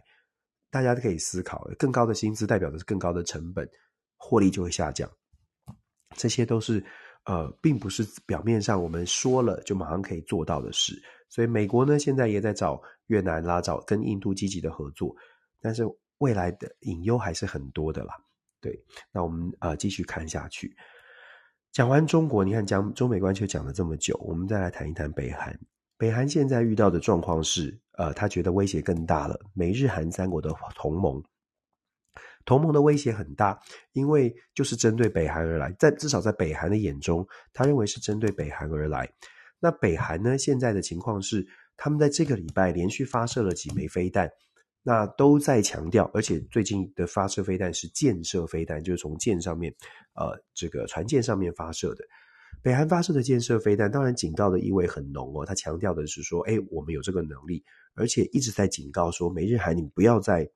[0.69, 3.67] 大家都可以思考，更高的薪资代表的是更高的成本，
[4.15, 5.09] 获利就会下降。
[6.15, 6.85] 这些都是
[7.23, 10.93] 呃，并不是表面上我们说了就马上可以做到的事。
[11.29, 15.15] 所以美国呢，现在也在找越南啦，找跟印度积极的合作，
[15.59, 15.83] 但是
[16.19, 18.13] 未来的隐忧还是很多的啦。
[18.61, 18.79] 对，
[19.11, 20.71] 那我们呃继续看下去。
[21.75, 25.53] 讲完中国，你看讲中美关系讲了这么久，我们再来谈一谈北韩。
[25.97, 29.37] 北韩现在遇到的状况是，呃，他觉得威胁更大了。
[29.53, 31.21] 美日韩三国的同盟，
[32.45, 33.59] 同盟的威胁很大，
[33.91, 35.69] 因为就是针对北韩而来。
[35.77, 39.11] 在至少在北韩的眼中，他认为是针对北韩而来。
[39.59, 44.31] 那北韩呢，现在的情况是，他们在这个礼拜连续发射了几枚飞弹，
[44.87, 49.73] 那都在强调，而且最近的发射飞弹是舰射飞弹，就是从舰上面，
[50.13, 52.05] 呃，这个船舰上面发射的。
[52.61, 55.43] 北韩发射的舰射飞弹，当然警告的意味很浓哦。
[55.43, 57.63] 他强调的是说，哎，我们有这个能力，
[57.95, 60.47] 而且一直在警告说，美日韩你不要再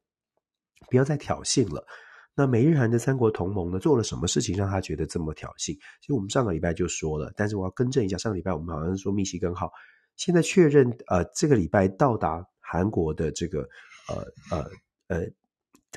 [0.92, 1.84] 不要再挑衅了。
[2.36, 5.74] 那美日韩的三国同盟呢，做了什么事情让他觉得这么挑衅？
[6.02, 9.72] 其实我们上个礼拜就说了，但是我要更正一下，上个礼拜我们好像说密西根号，
[10.16, 13.68] 现在确认呃这个礼拜到达韩国的这个
[14.10, 14.70] 呃呃
[15.08, 15.28] 呃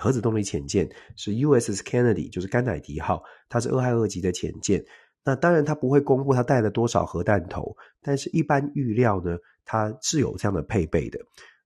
[0.01, 4.85] 核子动力潜舰是 USS Kennedy，就是甘乃迪号，它是俄亥俄级的潜舰。
[5.25, 11.21] 那当然，它不会公布它带了多少核弹头，但是一般预料呢，它是有这样的配备的。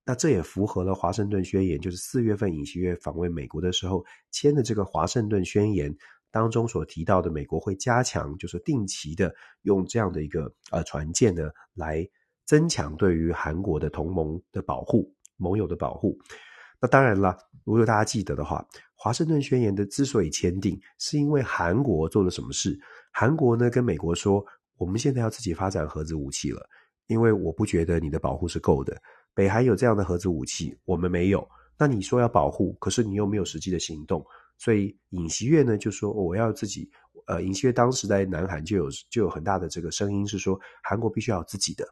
[0.04, 5.96] 那这也符合了华盛顿宣言，就是四月份尹锡悦访问美国的时候签的这个华盛顿宣言
[6.30, 12.06] 当中所提到的，美国会加强，就是定期的用这样的一个呃船舰呢，来
[12.44, 16.18] 增强对于韩国的同盟的保护、盟友的保护。
[16.80, 22.78] 那当然了，如果大家记得的话，华盛顿宣言的之所以签订，是因为韩国做了什么事。
[23.12, 24.44] 韩国呢跟美国说，
[24.76, 26.60] 我们现在要自己发展核子武器了，
[27.06, 28.96] 因为我不觉得你的保护是够的。
[29.34, 31.46] 北韩有这样的核子武器，我们没有。
[31.78, 34.24] 那你说要保护，可是你又没有实际的行动，
[34.58, 36.90] 所以尹锡悦呢就说我要自己。
[37.26, 41.84] 呃，尹锡悦当时在南韩就有就有很大的这个声音是说，韩国必须要有自己的。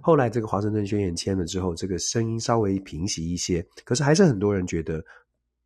[0.00, 5.02] 后来这个华盛顿宣言签了之后，这个声音稍微平息一些，可是还是很多人觉得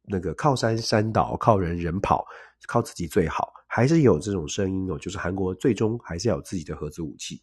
[0.05, 2.25] 那个靠山山倒，靠人人跑，
[2.67, 3.53] 靠自己最好。
[3.67, 7.39] 还是有这种声音哦，就是韩国最终还是要有自己的核子武器。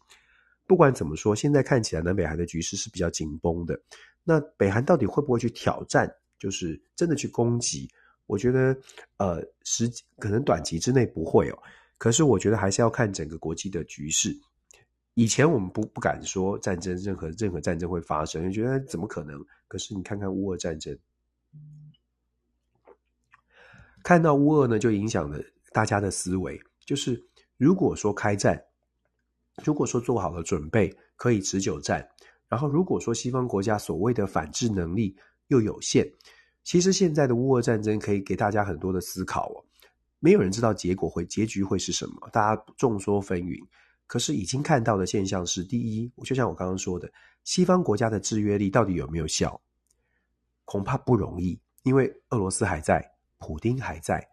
[0.66, 3.80] 不管怎么说，现在看起来南北韩的局势是比较紧绷的。
[4.24, 6.12] 那北韩到底会不会去挑战？
[6.38, 7.88] 就是真的去攻击？
[8.26, 8.76] 我觉得，
[9.18, 11.58] 呃，时可能短期之内不会哦。
[11.96, 14.36] 可是我觉得还是要看整个国际的局势。
[15.18, 19.42] 以前我们不不敢说战争，任何任何战争会发生，就觉得怎么可能？
[19.66, 20.94] 可是你看看乌俄战争，
[24.04, 25.42] 看到乌俄呢，就影响了。
[25.72, 27.26] 大家的思维就是，
[27.56, 28.62] 如果说开战，
[29.64, 32.06] 如果说做好了准备可以持久战，
[32.46, 36.06] 然后如果说西方国家所谓的反制能力又有限，
[36.62, 39.64] 其实现在的乌俄战争可以给大家很多的思考哦。
[40.18, 43.66] 没有人知道结果会结局会是什么，大家众说纷纭。
[44.06, 47.10] 可是已经看到的现象是，第一，就像我刚刚说的，
[47.44, 49.60] 西方国家的制约力到底有没有效？
[50.64, 53.04] 恐怕不容易，因为俄罗斯还在，
[53.38, 54.26] 普丁还在。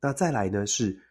[0.00, 0.66] 那再来呢？
[0.66, 1.02] 是，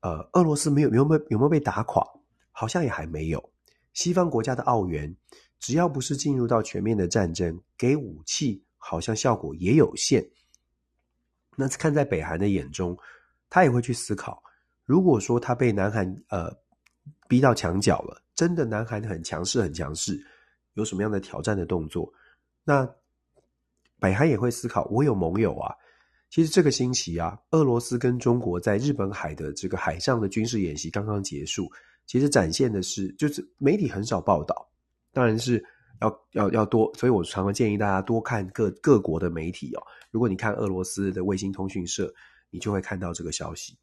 [0.00, 2.04] 呃，俄罗斯没有有没有有没有被打垮？
[2.52, 3.52] 好像也还没有。
[3.92, 5.14] 西方国家的澳元，
[5.58, 10.24] 只要不是进入到全面的战争，给武器好像效果也有限。
[11.56, 12.96] 那看在北韩的眼中，
[13.48, 14.42] 他也会去思考：
[14.84, 16.50] 如果说他被南韩呃
[17.30, 20.20] 逼到墙角了，真的南韩很强势很强势，
[20.74, 22.12] 有什么样的挑战的动作？
[22.64, 22.84] 那
[24.00, 25.72] 北韩也会思考：我有盟友啊。
[26.28, 31.70] 其实这个星期啊，俄罗斯跟中国在日本海的这个海上的军事演习刚刚结束。
[32.04, 34.68] 其实展现的是，就是媒体很少报道，
[35.12, 35.64] 当然是
[36.00, 39.82] 要要要多，所以我常常建议大家多看各各国的媒体哦。
[40.10, 42.12] 如果你看俄罗斯的卫星通讯社，
[42.50, 43.78] 你就会看到这个消息。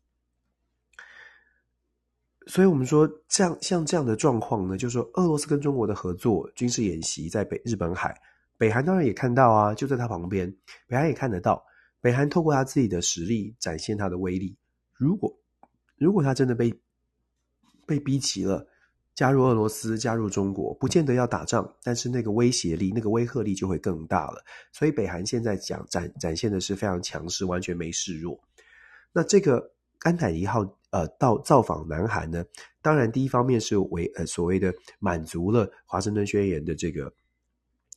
[2.48, 8.20] 所以我们说，这样像这样的状况呢，就是说俄罗斯跟中国的合作军事演习在北日本海，
[8.58, 10.50] 北韩当然也看到啊，就在他旁边，
[10.88, 11.64] 北韩也看得到。
[12.00, 14.56] 北韩透过他自己的实力展现他的威力。
[14.94, 15.38] 如果
[15.98, 16.74] 如果他真的被
[17.86, 18.66] 被逼急了，
[19.14, 24.42] 加入俄罗斯、加入中国，不见得要打仗，但是那个威胁力、那个威慑力就会更大了。
[24.72, 28.40] 所以北韩现在讲展展现的是非常强势，完全没示弱。
[29.12, 30.64] 那这个甘乃迪号
[30.98, 32.46] 呃到造访南韩呢，
[32.82, 37.14] 当然第一方面是为呃所谓的满足了华盛顿宣言的这个。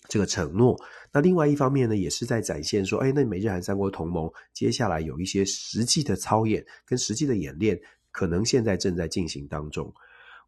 [0.09, 0.77] 这个承诺，
[1.13, 7.79] 那另外一方面呢，也是在展现说，哎，那美日韩三国同盟接下来有一些实际的操演跟实际的演练，
[8.11, 9.93] 可能现在正在进行当中。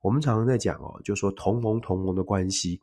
[0.01, 2.81] 我们常常在讲哦，就说同盟同盟的关系，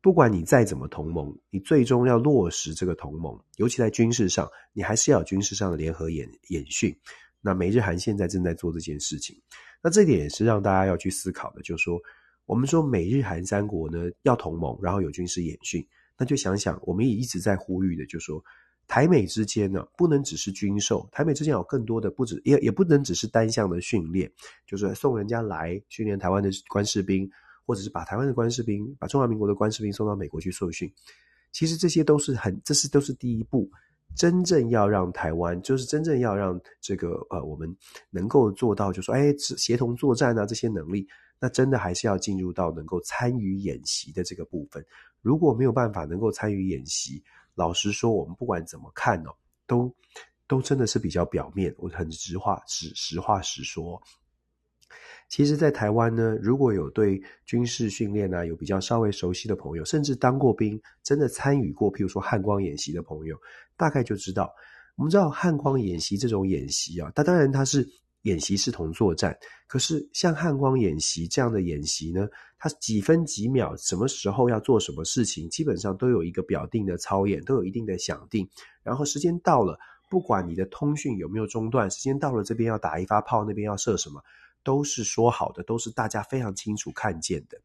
[0.00, 6.96] 不管你再怎么同盟，你最终要落实这个同盟，尤其在军事上，你还是要有军事上的联合演演训。
[7.46, 9.40] 那美日韩现在正在做这件事情，
[9.80, 11.96] 那这点也是让大家要去思考的，就是说，
[12.44, 15.86] 我们说美日韩三国呢要同盟，然后有军事演训。
[16.18, 18.44] 那就想想，我们也一直在呼吁的，就是说
[18.88, 24.28] 台美之间呢，不能只是军售，台美之间有更多的，不止也也不能只是单向的训练，
[24.66, 27.30] 就是送人家来训练台湾的官士兵，
[27.64, 30.92] 或者是把台湾的官士兵，把中华民国的官士兵送到美国去受训。
[31.52, 33.70] 其实这些都是很，这是都是第一步，
[34.16, 37.76] 真正要让台湾，就是真正要让这个呃，我们
[38.10, 41.06] 能够做到，就说，哎，协同作战啊，这些能力，
[41.38, 44.84] 那真的还是要进入到能够参与演习的这个部分。
[45.20, 47.22] 如果没有办法能够参与演习，
[47.54, 49.30] 老实说，我们不管怎么看哦，
[49.66, 49.94] 都
[50.48, 51.74] 都真的是比较表面。
[51.76, 54.02] 我很直话实实话实说。
[55.28, 63.36] 其实，在台湾呢，如果有对军事训练啊有比较稍微熟悉的朋友，甚至当过兵，真的参与过，譬如说汉光演习的朋友，
[63.76, 64.52] 大概就知道，
[64.96, 67.86] 我们知道汉光演习这种演习啊，它当然它是
[68.22, 78.48] 演习视同作战，可是像汉光演习这样的演习呢，它几分几秒，什么时候要做什么事情，基本上都有一个表定的操演，都有一定的响定，
[78.82, 84.20] 然后时间到了，不管你的通讯有没有中断，时间到了这边要打一发炮，那边要射什么，
[84.66, 87.56] 都是说好的，都是大家非常清楚看见的。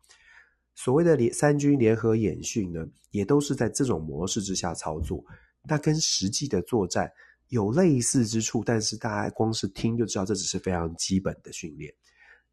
[0.76, 5.26] 所谓的联三军联合演训呢，也都是在这种模式之下操作。
[5.64, 7.12] 那跟实际的作战
[7.48, 11.92] 有类似之处，但是大家光是听就知道，这只是非常基本的训练。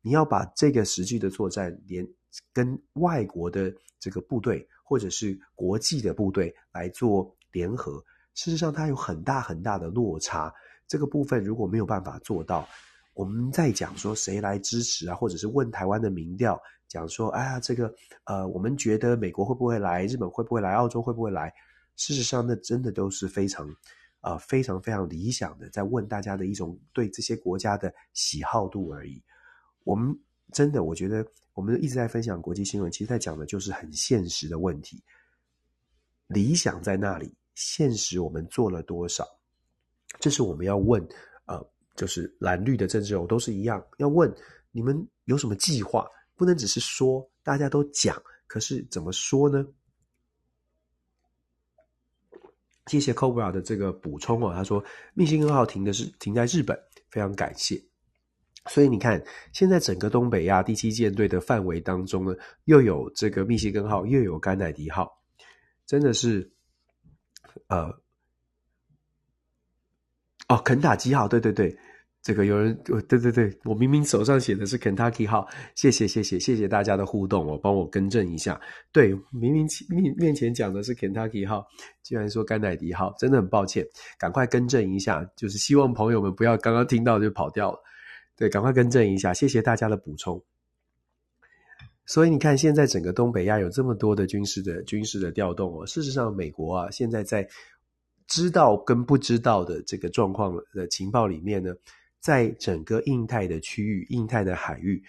[0.01, 2.07] 你要把这个实际的作战连
[2.55, 3.71] 跟外国的
[4.01, 8.03] 这个部队或者是国际的部队来做联合，
[8.35, 10.51] 事实上它有很大很大的落差。
[10.87, 12.67] 这个部分如果没有办法做到，
[13.19, 16.57] 我们在讲说谁来支持啊，或者是问台湾的民调，
[16.87, 17.93] 讲说哎呀，这个
[18.23, 21.53] 呃，我们觉得美国会不会来，日本会不会来，澳洲会不会来？
[21.97, 23.69] 事实上，那真的都是非常，
[24.21, 29.21] 呃，非常非常理想的，在问大家的一种对这些国家的喜好度而已。
[29.83, 30.17] 我们
[30.53, 35.03] 真的，我觉得我们一直在分享国际新闻，其实在讲的就是很现实的问题。
[36.29, 39.27] 理想在那里，现实我们做了多少？
[40.21, 41.05] 这是我们要问，
[41.47, 41.61] 呃，
[41.99, 44.33] 就是蓝绿的政治人物都是一样，要问
[44.71, 46.07] 你们有什么计划？
[46.37, 49.67] 不能只是说，大家都讲，可是怎么说呢？
[52.87, 54.83] 谢谢 Cobra 的这个补充哦，他说
[55.13, 56.79] 密西根号停的是停在日本，
[57.11, 57.83] 非常感谢。
[58.67, 59.21] 所以你看，
[59.53, 62.33] 现在整个东北亚第七舰队的范围当中呢，
[62.67, 65.21] 又有这个密西根号，又有甘乃迪号，
[65.87, 66.49] 真的是，
[67.67, 67.93] 呃，
[70.47, 71.77] 哦，肯塔基号，对对对。
[72.29, 78.61] 这个有人，对对对，我明明手上写的是 Kentucky 号，谢谢谢谢谢谢大家的互动我，帮我更正一下。
[78.93, 81.67] 对，明明面面前讲的是 Kentucky 号，
[82.03, 83.83] 居然说甘乃迪号，真的很抱歉，
[84.19, 87.79] 赶快更正一下，就是希望朋友们不要刚刚听到就跑掉了。
[88.37, 90.39] 对，赶快更正一下，谢谢大家的补充。
[92.05, 97.49] 所以你看，现在整个东北亚有这么多的军事的军事的调动哦，事实上，美国啊，现在在
[98.27, 101.73] 知道跟不知道的这个状况的情报里面呢。
[102.21, 105.03] 在整个印太的区域、印太的海域，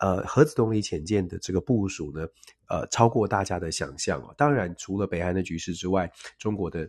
[0.00, 2.26] 呃，核子动力潜舰的这个部署呢，
[2.68, 4.34] 呃，超过大家的想象哦。
[4.36, 6.88] 当然，除了北韩的局势之外，中国的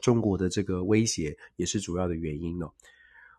[0.00, 2.72] 中国的这个威胁也是主要的原因哦。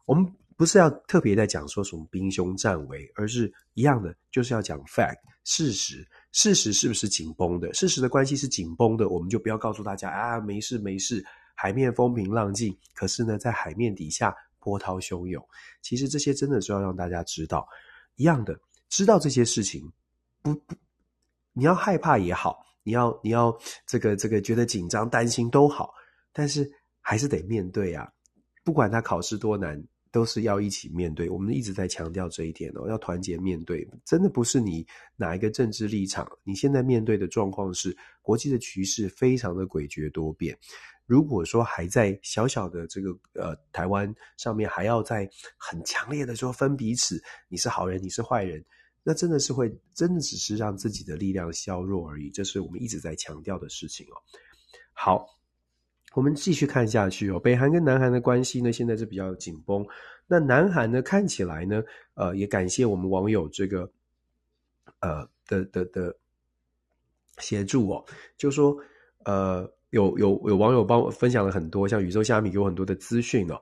[0.06, 0.26] 我们
[0.56, 6.08] 不是要特别在讲说什么兵凶战危，而是一样的，就是要讲 fact 事实。
[6.32, 7.74] 事实是不是紧绷的？
[7.74, 11.26] 事实的关系是紧绷的，我们就不要告诉大家啊，没事没事，
[11.56, 12.78] 海面风平浪静。
[12.94, 14.34] 可是呢，在海面底下。
[14.62, 15.46] 波涛汹涌，
[15.82, 17.68] 其实这些真的是要让大家知道，
[18.16, 18.58] 一样的，
[18.88, 19.92] 知道这些事情，
[20.42, 20.76] 不不，
[21.52, 23.54] 你要害怕也好，你要你要
[23.86, 25.92] 这个这个觉得紧张担心都好，
[26.32, 28.10] 但是还是得面对啊，
[28.64, 31.30] 不管他考试多难，都是要一起面对。
[31.30, 34.86] 我们一直在强调这一点哦，要团结面对，真的不是你
[35.16, 40.58] 哪一个政治立场，你现在面对的状况是国际的局势非常的诡谲多变。
[41.12, 48.64] 如果说还在小小的这个呃台湾上面还要再很强烈的说分彼此，你是好人，你是坏人，
[49.04, 52.30] 那真的是会真的只是让自己的力量削弱而已。
[52.30, 54.16] 这是我们一直在强调的事情哦。
[54.94, 55.28] 好，
[56.14, 57.38] 我们继续看下去哦。
[57.38, 59.86] 北韩跟南韩的关系呢，现在是比较紧绷。
[60.28, 61.84] 那南韩呢，看起来呢，
[62.14, 63.92] 呃，也感谢我们网友这个
[65.02, 66.16] 呃的的的
[67.40, 68.06] 协助哦，
[68.38, 68.78] 就说
[69.26, 69.70] 呃。
[69.92, 73.56] 有有有网友帮我分享了很多，像宇宙虾米有很多的资讯哦。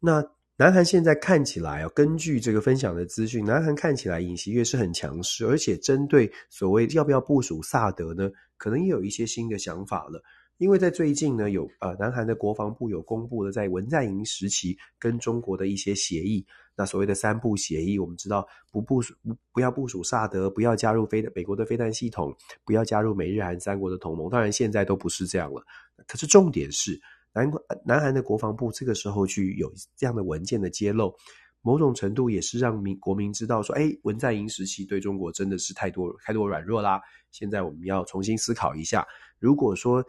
[0.00, 0.24] 那
[0.56, 10.22] 南韩现在看起来啊，根据这个分享的资讯，南韩看起来尹锡悦是很强势，而且针对所谓要不要部署萨德呢，可能也有一些新的想法了。
[10.58, 16.46] 因为在最近呢，有呃南韩的国防部有公布了在文在寅时期跟中国的一些协议。
[16.78, 19.14] 那所谓的三不协议，我们知道不部署
[19.52, 22.34] 不要部署萨德，不要加入飞美国的飞弹系统，
[22.64, 24.28] 不要加入美日韩三国的同盟。
[24.28, 25.64] 当然现在都不是这样了。
[26.06, 27.00] 可是重点是
[27.32, 27.50] 南
[27.84, 31.14] 南韩的国防部这个时候去有这样的文件的揭露，
[31.62, 37.00] 某种程度也是让民国民知道说，哎，文在寅时期对中国真的是太多太多软弱啦。
[37.30, 39.06] 现在我们要重新思考一下，
[39.38, 40.04] 如果说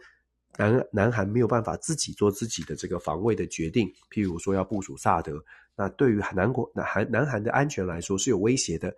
[0.58, 5.42] 南南韩没有办法自己做自己的这个防卫的决定，譬如说要部署萨德。
[5.76, 8.92] 那对于南国、南韩、南韩的安全来说是有威胁的。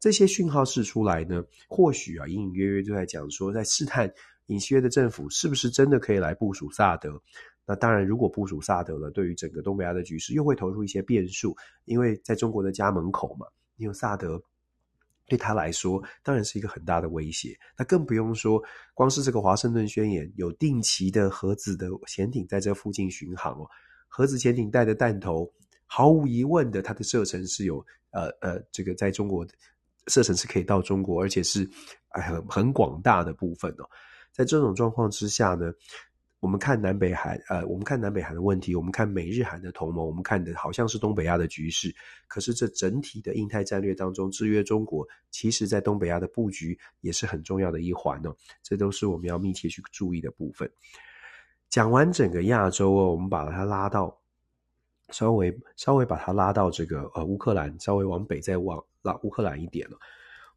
[0.00, 4.12] 这些讯号释出来呢，或许啊，隐隐约约就在讲说，在试探
[4.46, 7.22] 尹锡悦的政府是不是真的可以来部署萨德。
[7.64, 13.46] 那当然，如果部署萨德了，对于整个东北亚的局势又会投入一些变数，因为在中国的家门口嘛，
[13.76, 14.42] 你有萨德，
[15.26, 17.56] 对他来说当然是一个很大的威胁。
[17.76, 18.62] 那更不用说，
[18.94, 23.66] 光是这个华盛顿宣言有定期的核子的潜艇在这附近巡航哦。
[24.08, 25.52] 核子潜艇带的弹头，
[25.84, 29.46] 毫无疑问的，它的射程是有呃呃，这个在中国
[30.06, 31.68] 射程是可以到中国，而且是
[32.08, 33.84] 很很广大的部分哦。
[34.32, 35.72] 在这种状况之下呢，
[36.46, 41.92] 我们看南北韩，呃，我们看南北韩的问题，我们看美日韩的同盟，我们看的好像是东北亚的局势。
[42.28, 48.32] 可是这整体的印太战略当中，制约中国，其实在东北亚的布局也是很重要的一环哦。
[48.62, 50.70] 这都是我们要密切去注意的部分。
[51.68, 54.16] 讲完整个亚洲哦，我们把它拉到
[55.10, 59.98] 稍微稍微把它拉到这个呃乌克兰，稍微往北再往拉乌克兰一点了。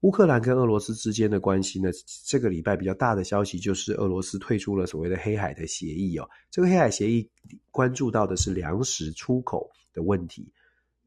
[0.02, 1.90] 乌克兰跟俄罗斯之间的关系呢，
[2.26, 6.30] 这个礼拜比较大的消息就是俄罗斯退出了所谓的黑海的协议哦。
[6.50, 7.30] 这个黑海协议
[7.70, 10.50] 关注到的是粮食出口的问题。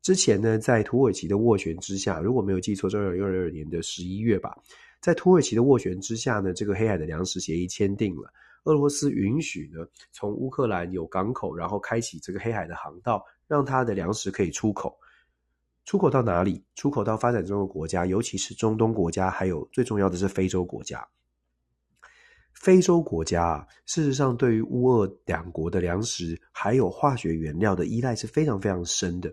[0.02, 4.54] 之前呢，在土耳其的斡旋之下，如果没有记错，是二零二二年的十一月吧，
[5.00, 8.30] 在土耳其的斡旋之下呢，这个黑海的粮食协议签订了。
[8.64, 14.96] 俄罗斯允许呢，从乌克兰有港口，然后开启这个黑海的航道，让它的粮食可以出口。
[15.84, 16.64] 出口到哪里？
[16.74, 21.06] 出口到发展中的国家，尤其是中东国家，还有最重要的是非洲国家。
[22.54, 29.28] 非洲国家啊，事实上对于乌俄两国的粮食还有化学原料的依赖是非常非常深的。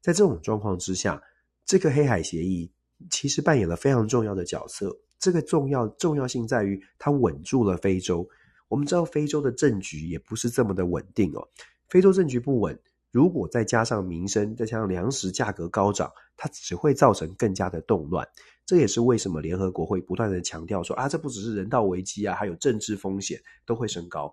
[0.00, 1.20] 在这种状况之下，
[1.66, 2.70] 这个黑海协议
[3.10, 4.96] 其实扮演了非常重要的角色。
[5.18, 8.26] 这个重要重要性在于它稳住了非洲。
[8.68, 11.46] 我们知道非洲的政局也不是这么的稳定哦，
[11.88, 12.78] 非洲政局不稳。
[13.10, 18.26] 如果再加上民生，再加上粮食价格高涨，它只会造成更加的动乱。
[18.64, 24.32] 这也是为什么联合国会不断的强调说啊，这不只是人道危机啊，还有政治风险都会升高。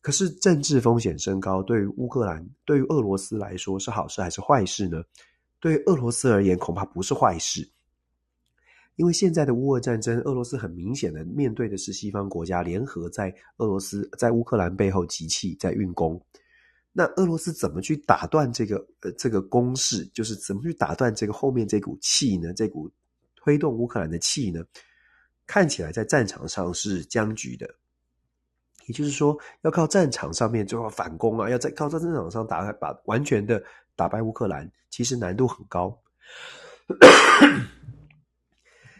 [0.00, 5.02] 可是政治风险升高，对于乌克兰、对于俄罗斯来说是好事还是坏事呢？
[5.60, 7.70] 对俄罗斯而言，恐怕不是坏事，
[8.96, 16.20] 因为现在的乌俄战争，俄罗斯很明显的面对的是西方国家联合在俄罗斯在乌克兰背后集气，在运功。
[16.92, 20.04] 那俄罗斯怎么去打断这个呃这个攻势？
[20.12, 22.52] 就是怎么去打断这个后面这股气呢？
[22.52, 22.90] 这股
[23.36, 24.60] 推动乌克兰的气呢？
[25.46, 27.68] 看起来在战场上是僵局的，
[28.86, 33.62] 也就是说，要靠战场上面就要反攻啊，要在靠在战场上打把完全的
[33.96, 35.96] 打败乌克兰，其实难度很高。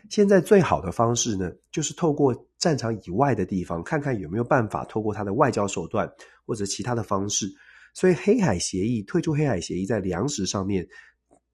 [0.09, 6.13] 现在最好的方式呢，就是透过战场以外的地方，看看有没有办法透过他的外交手段
[6.45, 7.53] 或者其他的方式。
[7.93, 10.87] 所以，黑海协议退出黑海协议，在粮食上面，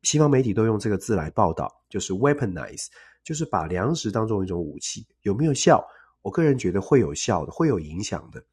[0.03, 2.87] 西方媒体都用这个字来报道，就是 weaponize，
[3.25, 5.85] 就是把粮食当做一种武器，有没有效？
[6.23, 8.45] 我个人觉得会有效的，会有影响的。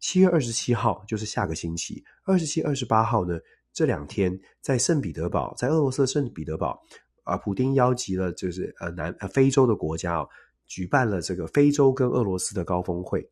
[0.00, 3.38] 七月二十七号就是下个星期，二十七、二十八号呢，
[3.72, 6.80] 这两天在圣彼得堡，在俄罗斯圣彼得堡，
[7.24, 10.28] 啊，普丁邀集了就是呃南呃非洲的国家哦，
[10.66, 13.28] 举办了这个非洲跟俄罗斯的高峰会，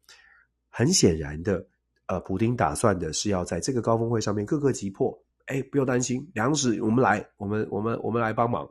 [0.68, 1.66] 很显然的。
[2.06, 5.12] 呃，普丁打算的是要在这个高峰会上面各个击破，
[5.46, 8.68] 哎，不用担心，粮食我们来，我们我们我们来帮忙。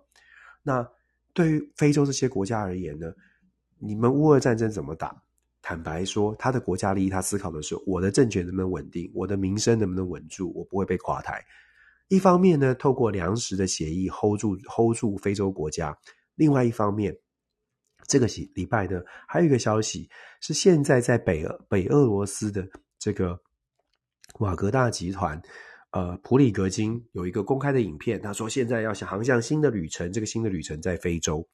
[0.64, 0.88] 那
[1.34, 3.12] 对于非洲这些国家而言呢，
[3.78, 5.22] 你们乌俄战争怎么打？
[5.62, 11.44] 坦白说，他的国家利益，他思考的是我的政权能不能稳定，我的民生能不能稳住，我不会被垮台。
[12.08, 15.92] 一方面呢，透过粮食的协议 hold 住 hold 住非洲国家；
[16.36, 17.14] 另外一方面，
[18.08, 20.10] 这个礼礼拜呢，还有一个消息
[20.40, 22.66] 是现在在北北俄罗斯的。
[23.06, 23.40] 这个
[24.40, 25.40] 瓦格纳集团，
[25.92, 31.48] 呃，普里格金有一个公开的影片，他说现在要想航向新的旅程，这个新的旅程在非洲。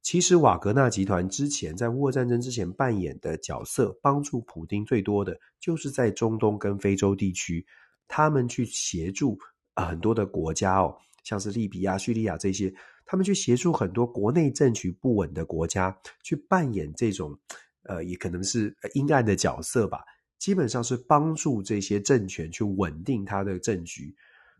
[0.00, 7.66] 其实瓦格纳集团之前在乌俄战争之前扮演的角色，帮助普丁最多的就是在中东跟非洲地区，
[8.08, 9.38] 他们去协助、
[9.74, 12.72] 呃、很多的国家哦，像是利比亚、叙利亚这些，
[13.04, 17.38] 他们去协助很多国内政局不稳的国家，去扮演这种
[17.82, 20.02] 呃，也可能是阴暗的角色吧。
[20.40, 24.12] 基本上是帮助这些政权去稳定他的政局，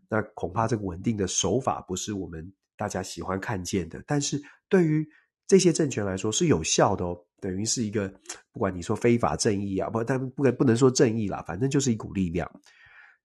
[0.07, 5.05] 那恐怕这个稳定的手法不是我们大家喜欢看见的，但是对于
[5.47, 8.07] 这些政权来说是有效的哦，等于是一个
[8.53, 12.49] 不管你说非法正义啊，不，但不不能说正义啦，反正就是一股力量，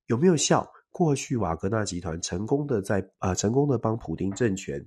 [0.07, 0.69] 有没有效？
[0.91, 4.83] 过去瓦格纳集团成功的在呃成功的帮普丁政权。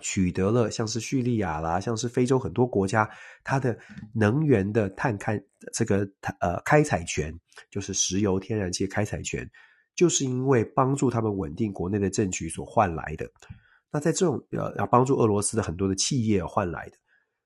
[0.00, 3.10] 取得了像是叙利亚啦，像是非洲很多国家，
[3.42, 3.76] 它的
[4.14, 7.36] 能源的探勘这个呃开采权，
[7.70, 9.48] 就是石油天然气开采权，
[9.96, 13.28] 就是因为帮助他们稳定国内的政局所换来的。
[13.90, 16.96] 那在这种呃要帮助俄罗斯的很多的企业换来的，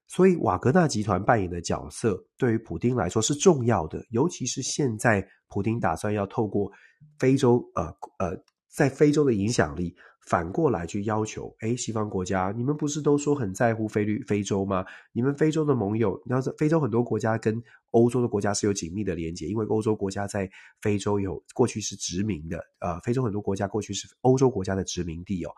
[0.06, 6.70] 所以瓦格纳集团扮演的角色对于普丁来说是重要的，尤其是现在普丁打算要透过
[7.18, 7.84] 非洲呃
[8.18, 8.36] 呃
[8.68, 9.96] 在非洲的影响力。
[10.26, 14.84] 反过来去要求，诶，西方国家，你们不是都说很在乎非律非洲吗？
[15.12, 20.50] 你们非洲的盟友，你知道，非洲很多国家跟欧洲的国家是有紧密的连接，因为欧洲国家在
[20.80, 25.50] 非洲有过去是殖民的，呃，非洲很多国家过去是欧洲国家的殖民地哦，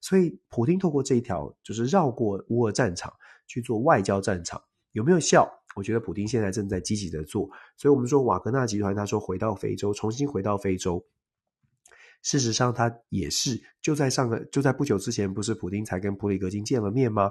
[0.00, 3.12] 所以普丁透过这一条，就是绕过乌俄战场
[3.46, 4.62] 去做外交战场，
[4.92, 5.50] 有没有效？
[5.74, 11.04] 我觉得普丁现在正在积极的做，所以我们说瓦格纳集团，他说回到非洲，重新回到非洲。
[12.22, 17.30] 事实上，他也是就在上个就在不久之前，不是普丁才跟普里格金见了面吗？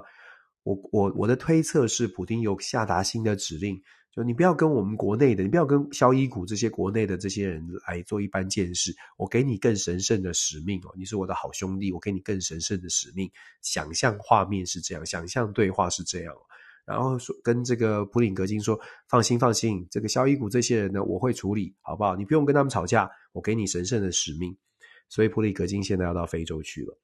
[0.64, 3.82] 我我我的推测是，普丁有下达新的指令，
[4.14, 13.28] 就你不要跟我们国内的，你不要跟肖伊古这些国内的这些人来做一般见识，我给你更神圣的使命哦，你是我的好兄弟，我给你更神圣的使命。
[13.60, 16.32] 想象画面是这样，想象对话是这样，
[16.84, 18.78] 然后说跟这个普里格金说，
[19.08, 22.14] 放心放心，这个萧伊古这些人呢，我会处理，好不好？
[22.14, 24.56] 你不用跟他们吵架，我给你神圣的使命。
[25.12, 26.98] 所以普里格金现在要到非洲去了。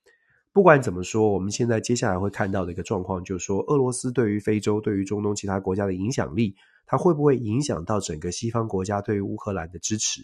[0.51, 6.57] 不管怎么说，我们现在接下来会看到的一个状况，就是说，俄罗斯对于非洲、对于中东其他国家的影响力，
[6.87, 10.23] 它会不会影响到整个西方国家对于乌克兰的支持？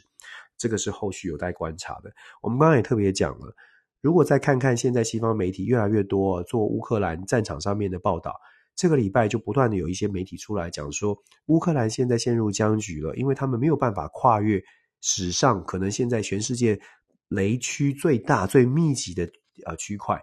[0.56, 2.10] 这个是后续有待观察的。
[2.40, 3.54] 我们刚刚也特别讲了，
[4.00, 8.34] 如果再看看现在西方媒体越来越多做乌克兰战场上面的报道，
[8.74, 14.60] 这个礼拜就不断的有一些媒体出来讲说，乌克兰现在陷入僵局了，因为他们没有办法跨越
[15.02, 16.80] 史上可能现在全世界。
[17.28, 19.28] 雷区最大、最密集的
[19.66, 20.20] 呃区块，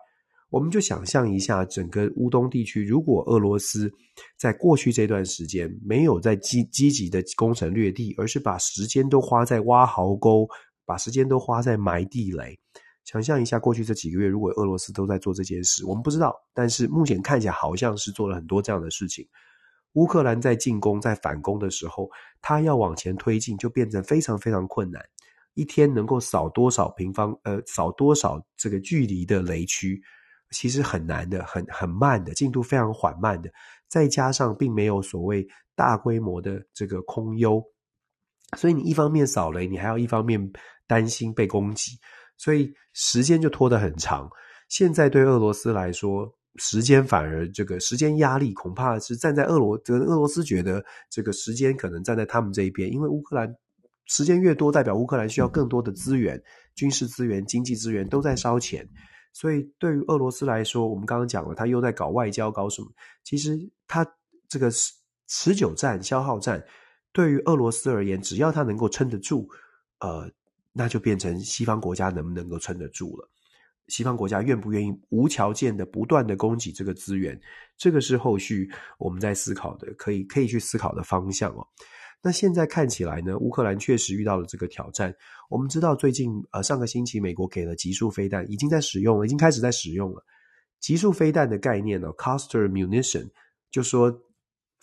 [0.49, 3.91] 我们就想象一下，整个乌东地区，如果俄罗斯
[4.37, 10.47] 在过去这段时间没有在积积极的攻城略地，而是把时间都花在挖壕沟，
[10.85, 12.59] 把时间都花在埋地雷。
[13.03, 19.27] 想象一下，过去这几个月，如果俄罗斯都在做这件事，我们不知道，但是目前看起来好像是做了很多这样的事情。
[19.93, 22.09] 乌克兰在进攻、在反攻的时候，
[22.41, 25.03] 他要往前推进，就变成非常非常困难。
[25.53, 30.01] 一天能够扫多少平方，呃，扫多少这个距离的雷区，
[30.51, 33.51] 其实很难的，很很慢的，进度非常缓慢的。
[33.89, 35.45] 再加上并没有所谓
[35.75, 37.61] 大规模的这个空优，
[38.55, 40.51] 所以你一方面扫雷，你还要一方面
[40.87, 41.99] 担心被攻击，
[42.37, 44.29] 所以时间就拖得很长。
[44.69, 53.53] 现在对俄罗斯来说，时间反而这个时间压力恐怕是站在俄罗，这个俄罗斯觉得这个时间可能站在他们这一边，因为乌克兰。
[54.11, 56.37] 时间越多，代表乌克兰需要更多的资源，
[56.75, 58.85] 军事资源、经济资源都在烧钱。
[59.31, 62.89] 所以，对于俄罗斯来说，我们刚刚讲了，他又在搞外交，搞什么？
[63.23, 63.57] 其实，
[63.87, 64.05] 他
[64.49, 64.69] 这个
[65.27, 66.61] 持久战、消耗战，
[67.13, 69.47] 对于俄罗斯而言，只要他能够撑得住，
[70.01, 70.29] 呃，
[70.73, 73.29] 那就变成西方国家能不能够撑得住了。
[73.87, 77.39] 西方国家愿不愿意无条件的不断的供给这个资源？
[77.77, 81.65] 这个是后续我们在思考的，可以可以去思考的方向哦。
[82.23, 85.13] 那现在看起来呢，乌克兰确实遇到了这个挑战。
[85.49, 90.23] 我们知道，最近呃上个星期，美国给了极速飞弹，已经在使用了，已经开始在使用了。
[90.79, 93.27] 极速飞弹的概念呢，cluster munition，
[93.71, 94.15] 就说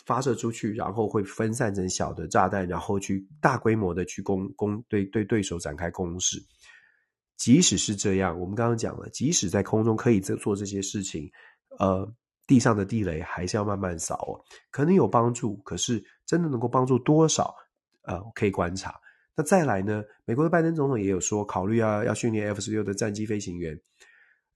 [0.04, 6.38] 发射出去，然后会分散成小的炸弹，然后去大规模的去攻攻对对对手展开攻势。
[7.36, 11.30] 即使是这样，我们刚刚讲了，即使在空中可以做做这些事情，
[11.78, 12.12] 呃。
[12.48, 17.52] 地上的地雷还是要慢慢扫哦，可能有帮助，可是真的能够帮助多少？
[18.02, 18.94] 呃，可以观察。
[19.34, 20.04] 那再来呢？
[20.24, 23.80] 美国的拜登总统也有说，考虑啊，要训练 F 十六的战机飞行员。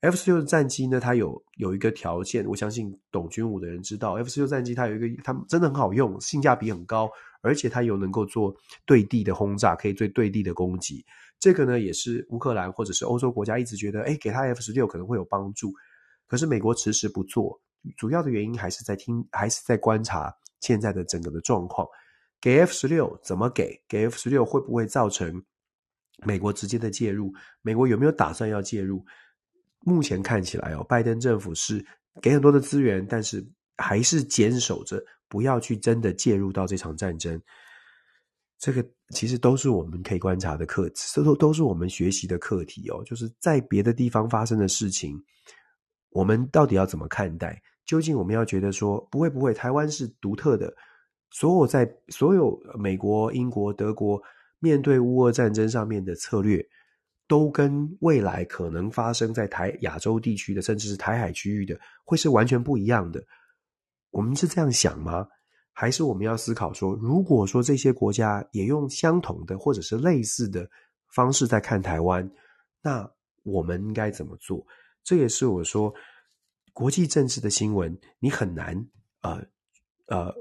[0.01, 7.09] F 十六的战机呢，它有有一个条件，我相信懂军武的人知道，F 十六战机它有一个，它真的很好用，性价比很高，
[7.41, 8.55] 而且它有能够做
[8.85, 11.05] 对地的轰炸，可以做对地的攻击。
[11.39, 15.73] 这个呢，也是乌克兰或者是欧洲国家一直觉得，诶，给他 F 十六可能会有帮助，
[16.27, 17.61] 可是美国迟迟不做。
[17.97, 20.33] 主要的原因还是在听，还是在观察
[20.63, 21.87] 现在的整个的状况。
[22.41, 23.79] 给 F 十六怎么给？
[23.87, 25.41] 给 F 十六会不会造成
[26.25, 27.31] 美国直接的介入？
[27.61, 29.05] 美国有没有打算要介入？
[29.85, 31.85] 目前看起来哦，拜登政府是
[32.21, 33.45] 给很多的资源，但是
[33.77, 37.41] 还是坚守着不要去真的介入到这场战争。
[38.59, 43.03] 这个其实都是我们可以观察的课题，这都都是我们学习的课题哦。
[43.05, 45.21] 就是在别的地方发生的事情，
[46.11, 47.61] 我们到底要怎么看待？
[47.85, 50.73] 究竟我们要觉得说不会不会，台湾是独特的。
[51.31, 54.21] 所有在所有美国、英国、德国
[54.59, 56.63] 面对乌俄战争上面的策略，
[57.27, 61.75] 都跟未来可能发生在台亚洲地区的，甚至是台海区域的，
[62.05, 63.19] 会是完全不一样的。
[64.11, 65.27] 我们是这样想吗？
[65.71, 70.69] 还是我们要思考说，如果说这些国家也用相同的或者是类似的
[71.15, 72.31] 方式在看台湾，
[72.83, 73.09] 那
[73.41, 74.63] 我们应该怎么做？
[75.03, 75.91] 这也是我说。
[76.73, 78.75] 国际政治的新闻，你很难
[79.21, 79.41] 呃
[80.07, 80.33] 呃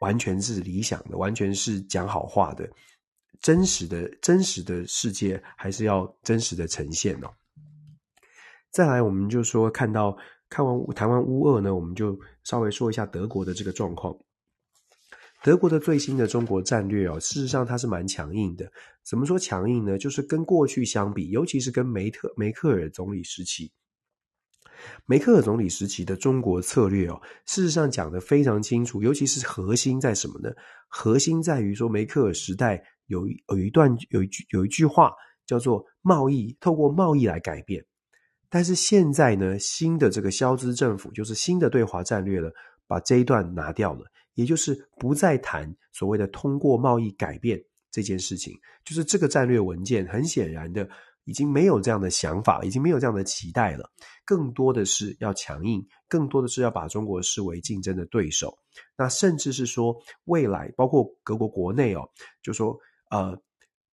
[0.00, 2.68] 完全是理想的，完全是讲好话的。
[3.40, 7.30] 真实的真实的世界还是要真实的呈现哦。
[8.70, 10.16] 再来，我们就说看到
[10.48, 14.16] 看完台湾乌俄呢，我们就稍微说一下德国的这个状况。
[15.42, 18.70] 德国的最新的中国战略哦，事实上它是蛮强硬的。
[19.02, 19.96] 怎么说强硬呢？
[19.96, 23.72] 就是跟过去相比，尤其是跟梅特梅克尔总理时期，
[25.06, 29.02] 梅克尔总理时期的中国策略哦，事实上讲得非常清楚。
[29.02, 30.50] 尤其是核心在什么呢？
[30.88, 35.12] 核心在于说，梅克尔时代有有一段有一句有一句话
[35.46, 37.84] 叫做“贸易透过贸易来改变”，
[38.48, 42.52] 但是现在呢，新的这个肖兹政府就是新的对华战略了，
[42.86, 44.04] 把这一段拿掉了。
[44.34, 47.60] 也就是不再谈所谓的通过贸易改变
[47.90, 50.88] 这件事情，就是这个战略文件很显然的
[51.24, 53.90] 已经没有这样的想法，已经没有这样的期待了。
[54.24, 58.56] 更多的是要强硬，更多的是要把中国视为竞争的对手。
[58.96, 62.08] 那甚至是说未来，包括各国国内哦，
[62.42, 62.78] 就说
[63.10, 63.36] 呃，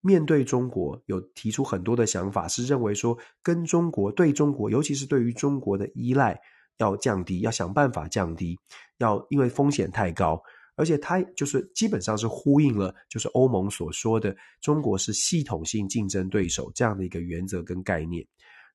[0.01, 6.39] 面对中国有提出很多的想法，是认为说跟中国对中国，尤其是对于中国的依赖。
[6.79, 8.55] 要降低，要想办法降低，
[8.99, 10.39] 要因为风险太高，
[10.77, 18.25] 而且它就是基本上是呼应了，就是欧盟所说的中国是系统性竞争对手这样的一个原则跟概念。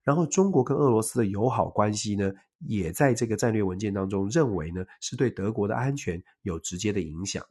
[0.02, 2.30] 然后，中国跟俄罗斯的友好关系呢，
[2.66, 7.42] 也在这个战略文件当中认为呢，是对德国的安全有直接的影响，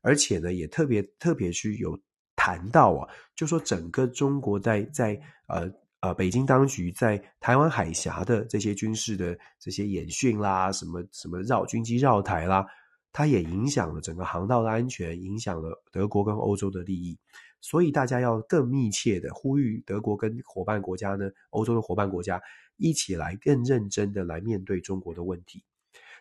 [0.00, 1.96] 而且呢，也特别特别去有
[2.34, 5.70] 谈到啊，就说整个中国在在呃。
[6.02, 12.66] 呃，北京当局在台湾海峡的这些军事的这些演训啦，什么什么绕军机绕台啦，
[13.12, 17.18] 它也影响了整个航道的安全，影响了德国跟欧洲的利益。
[17.60, 22.40] 所以大家要更密切的呼吁德国跟伙伴国家呢，欧洲的伙伴国家
[22.76, 25.62] 一起来更认真的来面对中国的问题。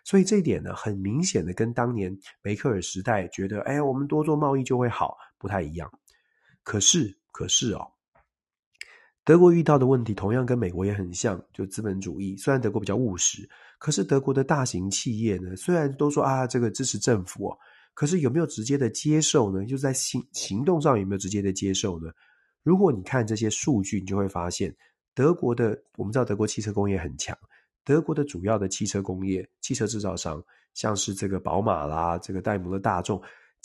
[0.03, 5.91] 所以这一点呢，很明显的跟当年梅克尔时代觉得，哎，我们多做贸易就会好，不太一样。
[6.63, 7.91] 可是，可是哦。
[9.23, 12.35] 德国遇到的问题同样跟美国也很像，就资本主义。
[12.35, 13.47] 虽然德国比较务实，
[13.79, 17.57] 可是德国的大型企业呢，虽然都说啊，这个支持政府哦，
[17.95, 19.65] 可是有没有直接的接受呢？
[19.65, 22.11] 就在行行动上有没有直接的接受呢？
[22.61, 24.75] 如果你看这些数据，你就会发现，
[25.15, 27.35] 德国的我们知道德国汽车工业很强，
[27.85, 33.21] 德国的主要的汽车工业、汽车制造商，像是这个宝马啦、这个戴姆勒大众，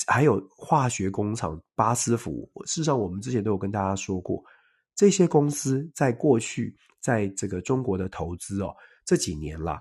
[0.06, 4.42] 还有化学工厂巴斯夫，事实上我们之前都有跟大家说过。
[4.94, 8.72] 这些公司在过去在这个中国的投资哦，
[9.04, 9.80] 这几年啦，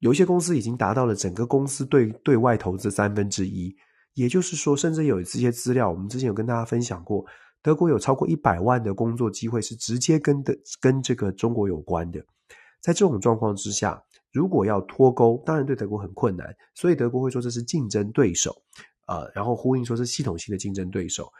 [0.00, 3.74] 有些公司已经达到了整个公司对对外投资三分之一，
[4.14, 7.24] 也就是说，甚至有这些资料，我们之前有跟大家分享过，
[7.62, 12.18] 德国有超过一百万的工作机会是直接跟的跟这个中国有关的。
[12.80, 18.56] 在这种状况之下，如果要脱钩，当然对德国很困难，所以德国会说这是竞争对手，
[19.06, 21.30] 呃，然后呼应说是系统性的竞争对手。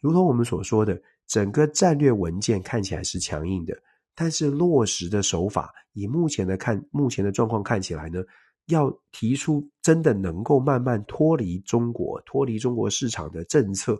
[0.00, 3.72] 如同我们所说的，整个战略文件看起来是强硬的，
[4.20, 8.22] 但是落实的手法，以目前的看，目前的状况看起来呢，
[8.66, 13.98] 要提出真的能够慢慢脱离中国、脱离中国市场的政策，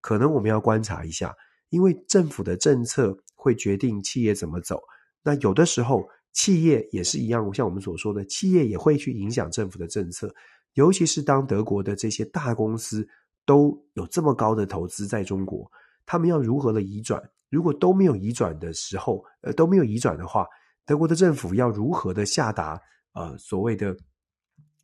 [0.00, 1.34] 可能我们要观察一下，
[1.68, 4.80] 因为政府的政策会决定企业怎么走。
[5.22, 10.34] 那有的时候，企业也是一样，像我们所说的，企业也会去影响政府的政策，
[10.72, 13.06] 尤其是当德国的这些大公司。
[13.44, 15.66] 都有这么高的投资在中国，
[16.04, 17.18] 他们要如何的移转？
[17.50, 20.46] 如果都没有移转的时候，呃，都没有移转的话，
[20.84, 22.80] 德国的政府要如何的下达
[23.12, 23.96] 呃所谓的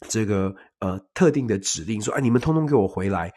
[0.09, 3.33] 这个呃特定的指令，说哎，你们通通给我回来，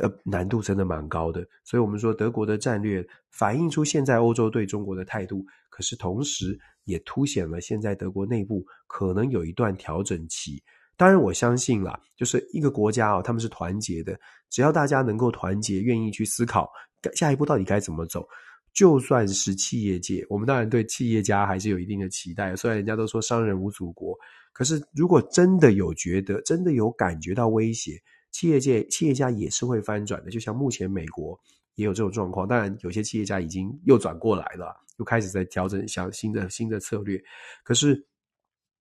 [0.00, 1.46] 呃，难度真的蛮高的。
[1.64, 10.62] 所以我们说德国的战略反映出现在欧洲对中国的态度，可是同时也凸显了现在德国内部可能有一段调整期。
[10.98, 14.18] 当然，我相信啦，就是一个国家哦，他们是团结的。
[14.48, 16.70] 只要大家能够团结，愿意去思考
[17.14, 18.26] 下一步到底该怎么走，
[18.72, 22.54] 就算是企业界，我们当然对企业家还是有一定的期待。
[22.56, 24.14] 虽然人家都说商人无祖国，
[24.52, 28.00] 可是如果真的有觉得，真的有感觉到威胁，
[28.30, 30.30] 企业界企业家也是会翻转的。
[30.30, 31.38] 就像目前美国
[31.74, 37.22] 也有这种状况，当然有些企业家已经又转过来了，又开始在调整一下新的新的策略。
[37.64, 38.06] 可是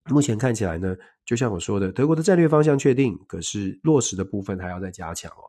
[0.09, 0.95] 目前看起来呢，
[1.25, 5.43] 就像我说的，德国的战略方向确定，可是落实的部分还要再加强哦。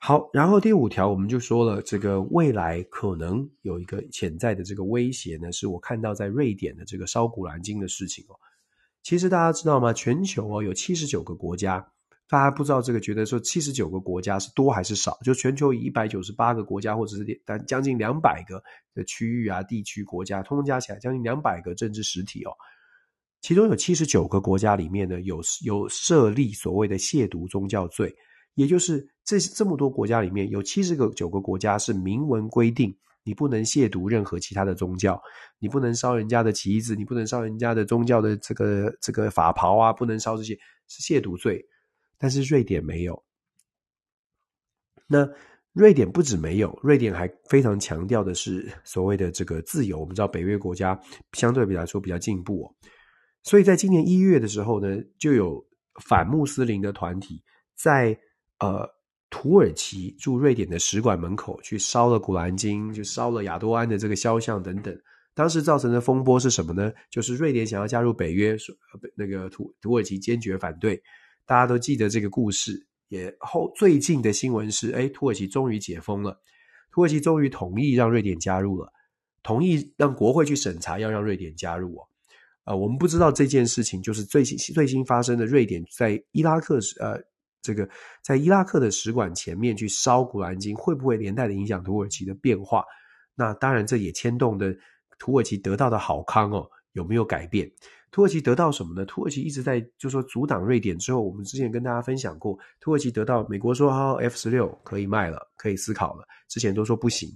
[0.00, 8.38] 好，然后第五条我们就说了，这个未来可能有一个潜在的这个威胁呢，是我看到在瑞典的这个烧古兰经的事情哦。
[9.02, 9.92] 其实大家知道吗？
[9.92, 11.84] 全球哦有七十九个国家，
[12.28, 15.18] 大家不知道这个觉得说七十九个国家是多还是少？
[15.24, 18.62] 就全球一百九十八个国家，或者是但将近两百个
[18.94, 22.52] 的区域啊、地区、国家，通通加起来将近两百个政治实体哦。
[23.40, 28.14] 其中有七十九个国家里面呢，有有设立所谓的亵渎宗教罪，
[28.58, 32.92] 也就是这这么多国家里面有七十个九个国家是明文规定
[33.22, 35.20] 你不能亵渎任何其他的宗教，
[35.60, 41.64] 你不能烧人家的旗子，你不能烧人家的宗教的这个这个法袍啊，不能烧这些，是亵渎罪。
[42.18, 43.22] 但是瑞典没有。
[45.06, 45.28] 那
[45.72, 50.00] 瑞典不止没有，瑞典还非常强调的是所谓的这个自由。
[50.00, 51.00] 我们知道北约国家
[51.34, 52.74] 相对比来说比较进步哦，
[53.44, 55.64] 所以在今年一月的时候呢，就有
[56.02, 57.40] 反穆斯林的团体
[57.76, 58.18] 在
[58.60, 58.88] 呃。
[59.30, 64.98] 土耳其驻瑞典的使馆门口去烧了古兰经，就烧了亚多安的这个肖像等等。
[65.34, 66.90] 当时造成的风波是什么呢？
[67.10, 68.56] 就是瑞典想要加入北约，
[69.14, 70.98] 那个土土耳其坚决反对。
[71.44, 72.86] 大家都记得这个故事。
[73.08, 76.40] 也后最近的新闻是，哎，土耳其终于解封了，
[76.90, 78.90] 土耳其终于同意让瑞典加入了，
[79.42, 82.08] 同意让国会去审查，要让瑞典加入哦。
[82.64, 87.22] 呃，我们不知道这件事情，就是最新最新发生的，瑞典在伊拉克呃。
[87.62, 87.88] 这个
[88.22, 92.84] 在伊拉克的使馆前面去烧古兰经，会不会连带的影响土耳其的变化？
[93.34, 94.76] 那当然，这也牵动的
[95.18, 97.70] 土耳其得到的好康哦，有没有改变？
[98.10, 99.04] 土耳其得到什么呢？
[99.04, 107.28] 土耳其一直在就说阻挡瑞典之后，我们之前跟大家分享过，土耳其得到美国说好 F 十六可以卖了，可以思考了，之前都说不行。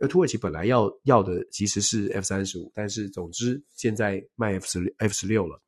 [0.00, 5.60] 而土耳其本来要要的其实是 F 三十五，但是总之现在卖 F 十六 F 十六了。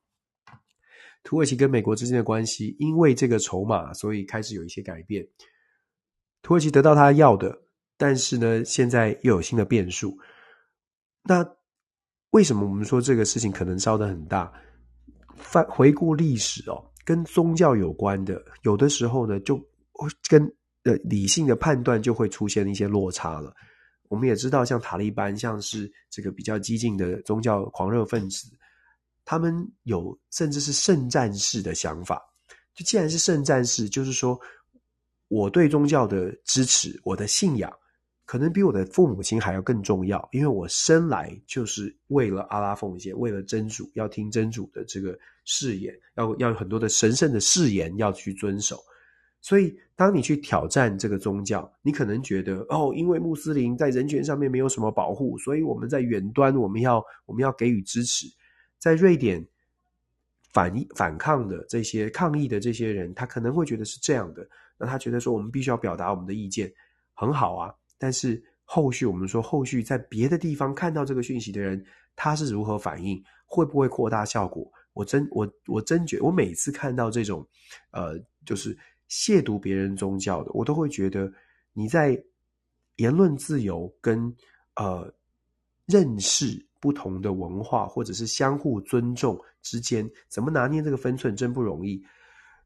[1.23, 5.25] 土耳其跟美国之间的关系，因为这个筹码，所以开始有一些改变。
[6.41, 7.55] 土耳其得到他要的，
[7.97, 10.17] 但是呢，现在又有新的变数。
[11.23, 11.47] 那
[12.31, 14.51] 为什么我们说这个事情可能烧得很大？
[15.37, 19.59] 翻回顾历史哦，跟宗教有关的，有的时候呢，就
[20.27, 20.43] 跟
[20.83, 23.53] 呃理性的判断就会出现一些落差了。
[24.09, 28.47] 我们也知道，像塔利班，像是这个比较激进的宗教狂热分子。
[29.31, 32.21] 他们有甚至是圣战式的想法，
[32.75, 34.37] 就既然是圣战式，就是说
[35.29, 37.71] 我对宗教的支持，我的信仰
[38.25, 48.77] 可能比我的父母亲还要更重要，因为我生来就是为了阿拉奉献，为了真主，要听真主的这个誓言，要要有很多的神圣的誓言要去遵守。
[49.39, 58.27] 所以，当你去挑战这个宗教，你可能觉得哦，因为穆斯林在人权上面没有什么保护，所以我们在远端我们要我们要给予支持。
[58.81, 59.47] 在瑞典
[60.51, 64.45] 反反抗的这些抗议的这些人，他可能会觉得是这样的。
[64.75, 66.73] 那他觉得说，我们必须要表达我们的意见，
[67.13, 67.71] 很好啊。
[67.99, 73.23] 但是后续我们说，后续在别的地方看到这个讯息的人，他是如何反应？
[73.45, 74.67] 会不会扩大效果？
[74.93, 77.47] 我真我我真觉，我每次看到这种
[77.91, 78.75] 呃，就是
[79.09, 81.31] 亵渎别人宗教的，我都会觉得
[81.73, 82.19] 你在
[82.95, 84.35] 言论自由跟
[84.75, 85.13] 呃
[85.85, 86.65] 认识。
[86.81, 92.03] 不同的文化或者是相互尊重之间，怎么拿捏这个分寸，真不容易。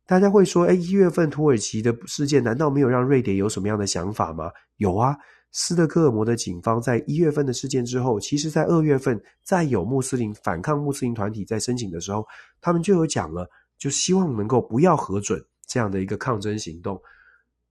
[0.07, 4.49] 大家会说，诶，一月份土耳其的事件，难道没有让瑞典有什么样的想法吗？
[4.77, 5.17] 有啊，
[5.51, 12.25] 斯德哥尔摩的警方在一月份的事件之后，其实在二月份，再有穆斯林反抗穆斯林团体在申请的时候，
[12.61, 17.01] 他们就有讲了，就希望能够不要核准这样的一个抗争行动。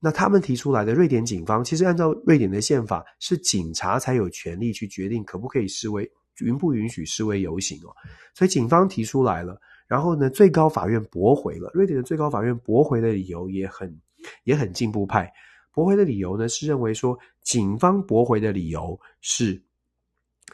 [0.00, 6.10] 那他们提出来的瑞典警方，其实按照瑞典的宪法，是警察才有权利去决定可不可以示威。
[6.40, 7.94] 允不允许示威游行哦？
[8.34, 11.70] 所以警方提出来了，然后呢，最高法院驳回了。
[11.74, 14.00] 瑞典的最高法院驳回的理由也很
[14.44, 15.32] 也很进步派。
[15.72, 19.62] 驳回的理由呢，是认为说，警方驳回的理由是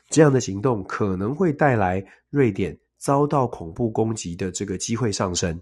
[0.08, 5.60] 这样的行动可能会带来瑞典遭到恐怖攻击的这个机会上升。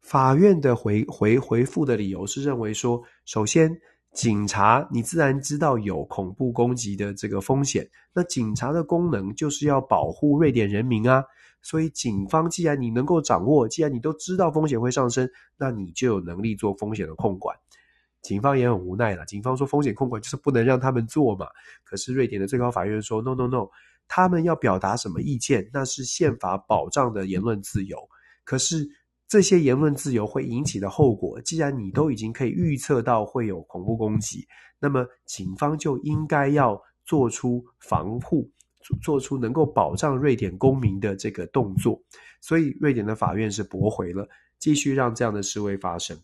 [0.00, 3.70] 法院的回回回复的理由是认为说，首先。
[4.12, 7.88] 警察，你自然知道有恐怖攻击的这个风险。
[8.12, 11.24] 那警察的功能就是要保护瑞典人民啊。
[11.62, 17.56] 所以，警方既然你能够掌握，既然你都知道风险会上升，那你就有能力做风险的控管。
[18.20, 19.24] 警方也很无奈了。
[19.26, 21.46] 警方说风险控管就是不能让他们做嘛。
[21.84, 23.68] 可是瑞典的最高法院说 no no no，
[24.08, 27.96] 他们要表达什么意见，那是宪法保障的言论自由。
[28.44, 28.88] 可是。
[29.30, 34.44] 这些言论自由会引起的后果，既然你都已经可以预测到会有恐怖攻击，
[34.80, 38.50] 那么警方就应该要做出防护，
[39.00, 42.02] 做出能够保障瑞典公民的这个动作。
[42.40, 44.28] 所以，瑞典的法院是驳回了，
[44.58, 46.18] 继续让这样的示威发生。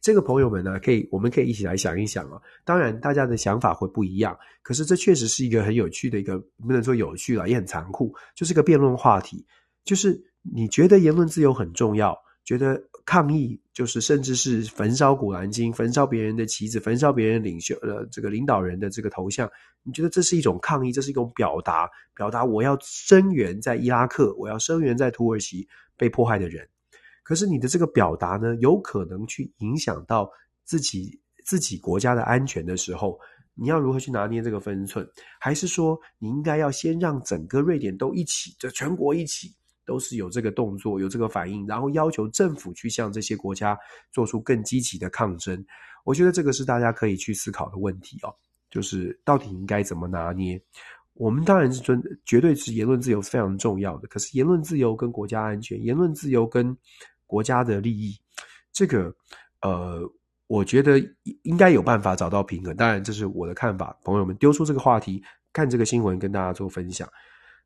[0.00, 2.40] 这个朋友们呢，可以，我们可以一起来想一想啊。
[2.64, 9.44] 当然，大家的想法会不一样，可是这确实是一个很有趣的一个，不能说有趣了，也很残酷，就是个辩论话题，
[9.84, 10.24] 就是。
[10.42, 12.16] 你觉得言论自由很重要？
[12.44, 19.48] 觉得抗议就是甚至是焚烧古兰经、焚烧别人的旗子、焚烧别人领袖呃这个领导人的这个头像？
[19.84, 20.90] 你觉得这是一种抗议？
[20.90, 21.88] 这是一种表达？
[22.16, 25.66] 表达我要声援在伊拉克，我要声援在土耳其
[25.96, 26.68] 被迫害的人。
[27.22, 30.28] 可是你的这个表达呢，有可能去影响到
[30.64, 33.16] 自己自己国家的安全的时候，
[33.54, 35.08] 你要如何去拿捏这个分寸？
[35.38, 43.78] 还是说你应该要先让整个瑞典都一起，就全国一起都是有这个动作、有这个反应，然后要求政府去向这些国家
[44.10, 45.64] 做出更积极的抗争？
[46.04, 48.34] 我觉得这个是大家可以去思考的问题哦，
[48.70, 50.60] 就是到底应该怎么拿捏？
[51.14, 54.08] 我们当然是尊，绝对是言论自由非常重要的。
[54.08, 56.76] 可是言论自由跟国家安全，言论自由跟
[57.26, 58.16] 国家的利益，
[58.72, 59.14] 这个
[59.60, 60.12] 呃。
[60.48, 60.98] 我觉得
[61.44, 63.96] 应该有办法找到平衡，当然这是我的看法。
[64.04, 67.08] 朋友们丢出这个话题，看这个新闻跟大家做分享。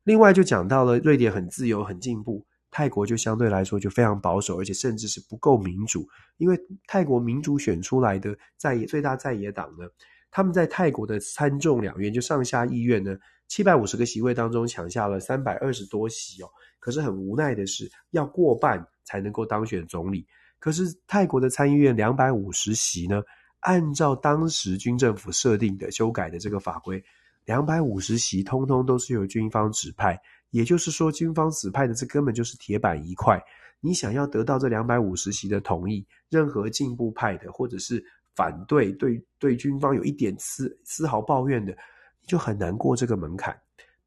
[0.07, 2.41] 另外就讲到了瑞典很自由很进步，
[2.71, 6.07] 泰国就相对来说就非常保守，而且甚至是不够民主。
[6.37, 9.83] 因为泰国民主选出来的在野最大在野党呢，
[10.31, 13.17] 他们在泰国的参众两院就上下议院呢，
[13.49, 16.47] 七百五十个席位当中抢下了三百二十多席哦。
[16.79, 20.25] 可是很无奈的是，要过半才能够当选总理。
[20.57, 23.21] 可是泰国的参议院两百五十席呢，
[23.59, 27.03] 按照当时军政府设定的修改的这个法规，
[27.47, 30.19] 两百五十席通通都是由军方指派，
[30.49, 33.41] 也就是说，军方指派的这根本就是铁板一块。
[33.79, 38.03] 你想要得到这两百五十席的同意，任何进步派的或者是
[38.35, 43.57] 反对对对军方有一点丝丝毫抱怨的，你就很难过这个门槛。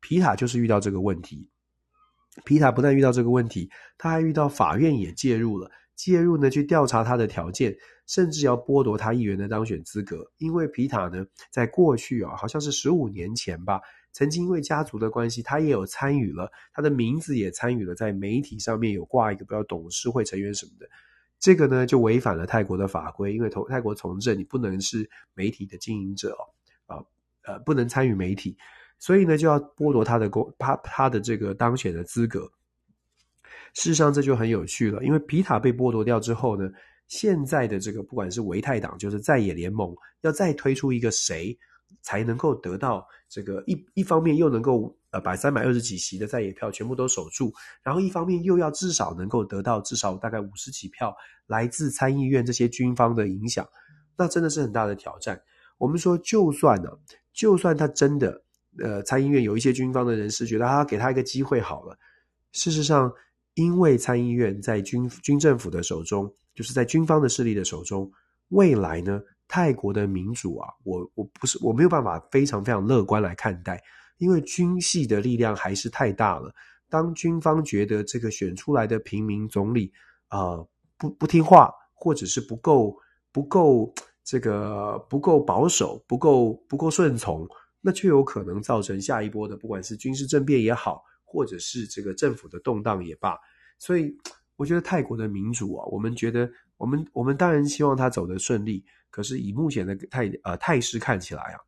[0.01, 1.49] 皮塔就是遇到这个问题，
[2.45, 5.71] 皮塔不但遇到这个问题，他还遇到法院也介入了。
[6.03, 7.77] 介入呢，去调查他的条件，
[8.07, 10.17] 甚至要剥夺他议员的当选资格。
[10.39, 20.89] 因为皮塔呢，在过去啊，好像是十五年前吧，曾经因为家族的关系，他也有参与了，他的名字也参与了，在媒体上面有挂一个，不知道董事会成员什么的。
[21.39, 26.35] 这个呢，就违反了泰国的法规，因为泰泰国从政，你不能是媒体的经营者
[26.87, 27.05] 哦，啊
[27.43, 28.57] 呃，不能参与媒体，
[28.99, 32.51] 所以呢，就要剥夺他的公他他的这个当选的资格。
[33.75, 36.69] 事实上，这就很有趣了，因为皮塔被剥夺掉之后呢，
[37.07, 41.57] 现在的这个不管是维泰党，就是在野联盟，要再推出一个谁
[42.03, 47.53] 才能够得到这个一一方面又能够呃把三百二十几席的在野票全部都守住，
[47.83, 51.15] 然后一方面又要至少能够得到至少大概五十几票
[51.47, 53.67] 来自参议院这些军方的影响，
[54.17, 55.41] 那真的是很大的挑战。
[55.79, 56.91] 我们说，就算呢，
[57.33, 58.43] 就算他真的
[58.79, 61.97] 呃参议院有一些军方的人士觉得啊给他一个机会好了，
[62.53, 63.13] 事实上。
[63.55, 68.11] 因为参议院在军军政府的手中，就是在军方的势力的手中，
[68.49, 73.83] 未来呢，泰国的民主啊，我我不是我没有办法非常非常乐观来看待，
[74.19, 76.53] 因为军系的力量还是太大了。
[76.89, 79.93] 当军方觉得这个选出来的平民总理
[80.29, 80.59] 啊、
[80.97, 82.97] 不不听话，或者是不够
[83.33, 83.93] 不够
[84.25, 87.49] 这个不够保守，不够不够顺从，
[87.81, 93.39] 那就有可能造成下一波的不管是军事政变也好，或者是这个政府的动荡也罢。
[93.79, 94.13] 所以，
[94.57, 98.85] 我觉得泰国的民主啊，我们觉得，我们我们当然希望它走得顺利。
[99.11, 101.59] 可是以目前的态呃态势看起来啊，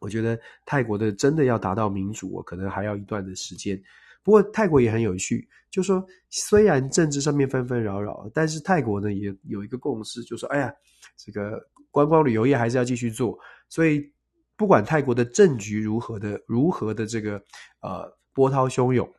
[0.00, 3.80] 我觉得泰国的真的要达到民主，我可能还要一段的时间。
[4.22, 10.72] 不过泰国也很有趣，就说虽然政治上面纷纷扰扰，但是泰国呢也有一个共识，就说哎呀，
[11.16, 11.60] 这个
[11.92, 13.38] 观光旅游业还是要继续做。
[13.68, 14.12] 所以
[14.56, 17.42] 不管泰国的政局如何的如何的这个
[17.80, 19.10] 呃波涛汹涌。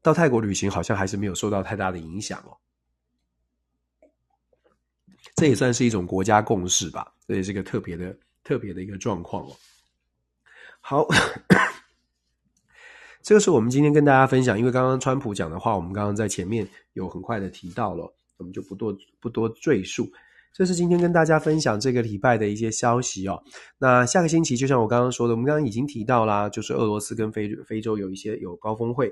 [0.00, 2.56] 到泰国旅行好像还是没有受到太大的影响哦，
[5.34, 9.54] 这也算是一种国家共识吧，这也是个特别的、特别的一个状况哦。
[10.80, 11.06] 好，
[13.20, 20.10] 这个是我们今天跟大家分享，因为刚刚川普讲的话，我们刚刚在前面有很快的提到了，我们就不多不多赘述。
[20.52, 23.42] 这是今天跟大家分享这个礼拜的一些消息哦。
[23.78, 29.06] 那下个星期，就像我刚刚说的，我们刚刚已经提到啦，就是俄罗斯跟非非洲有一些有高峰会。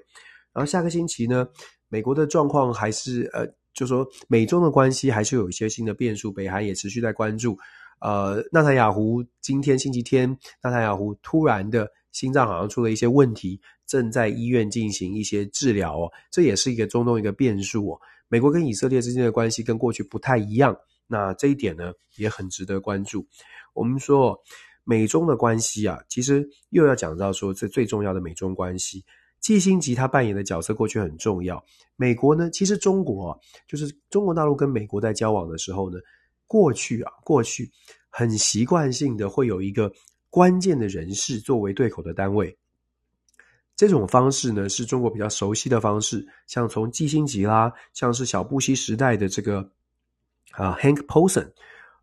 [0.53, 1.47] 然后下个星期呢，
[1.89, 7.57] 美国的状况还是呃，就说美中的关系还是有一些新的变数，北韩也持续在关注。
[8.01, 10.29] 呃，纳塔雅胡今天星期天，
[10.63, 18.01] 纳塔雅胡突然的心脏好像出了一些问题，正在医院进行一些治疗哦，这也是一个中东一个变数哦。
[18.29, 20.77] 美国跟以色列之间的关系跟过去不太一样，
[21.09, 23.27] 那这一点呢也很值得关注。
[23.75, 24.39] 我们说
[24.85, 29.05] 美中的关系啊，其实又要讲到说这最重要的美中关系。
[29.41, 31.65] 季辛吉他扮演的角色过去很重要。
[31.97, 35.99] 美国呢，其实中国啊，就是中国大陆跟美国在交往的时候呢，
[36.47, 37.71] 过去啊，过去
[38.11, 39.93] 很习惯性的会有一个
[40.29, 42.59] 关键的人士作为对口的单位。
[43.77, 49.71] 这种方式呢，是中国比较熟悉的方式，像从季辛吉啦，像是小布希时代的这个
[50.53, 51.51] 啊，Hank Paulson，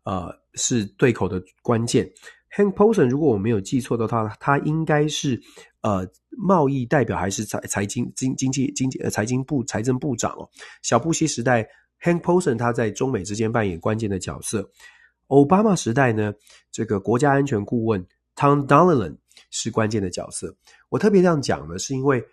[0.04, 2.10] 呃，是对口的关键。
[2.56, 5.40] Hank Paulson，如果我没有记错的话，他应该是
[5.82, 10.48] 呃贸易代表还是财财经经经济经济呃财经部财政部长哦。
[10.82, 11.68] 小布希时代
[12.00, 14.70] ，Hank Paulson 他在中美之间扮演关键的角色。
[15.26, 16.32] 奥巴马时代呢，
[16.70, 19.16] 这个国家安全顾问 Tom Donilon
[19.50, 20.56] 是关键的角色。
[20.88, 22.24] 我特别这样讲呢，是因为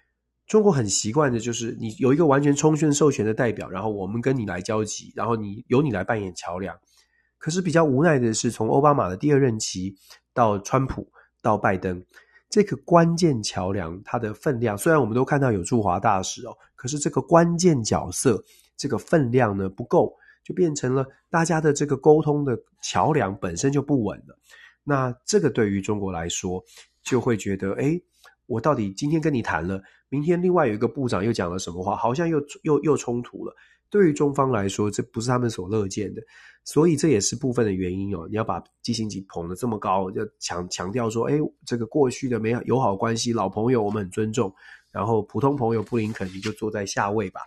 [0.48, 6.78] 中国很习惯的就是你有一个完全充分授权的代表，然后我们跟你来交集，然后你由你来扮演桥梁。
[7.38, 9.96] 可是比较无奈的是，从奥巴马的第二任期
[10.34, 11.10] 到川普
[11.42, 12.02] 到拜登，
[12.50, 18.42] 这个关键桥梁它的分量，虽然我们都看到有驻华大使哦，可是这个关键角色
[18.78, 20.14] 这个分量呢不够，
[20.44, 24.38] 就变成了大家的这个沟通的桥梁本身就不稳了。
[24.84, 26.64] 那这个对于中国来说，
[27.02, 28.02] 就会觉得，诶，
[28.46, 29.82] 我到底今天跟你谈了，
[30.14, 33.56] 明天另外有一个部长又讲了什么话，好像又又又冲突了。
[33.90, 36.22] 对于中方来说，这不是他们所乐见的。
[36.64, 38.28] 所以这也是部分的原因哦。
[38.30, 44.54] 你要把基辛吉捧得这么高，要强强调说，哎，这个过去的美好友好关系，老朋友我们很尊重。
[44.92, 47.42] 然后普通朋友布林肯你就坐在下位吧。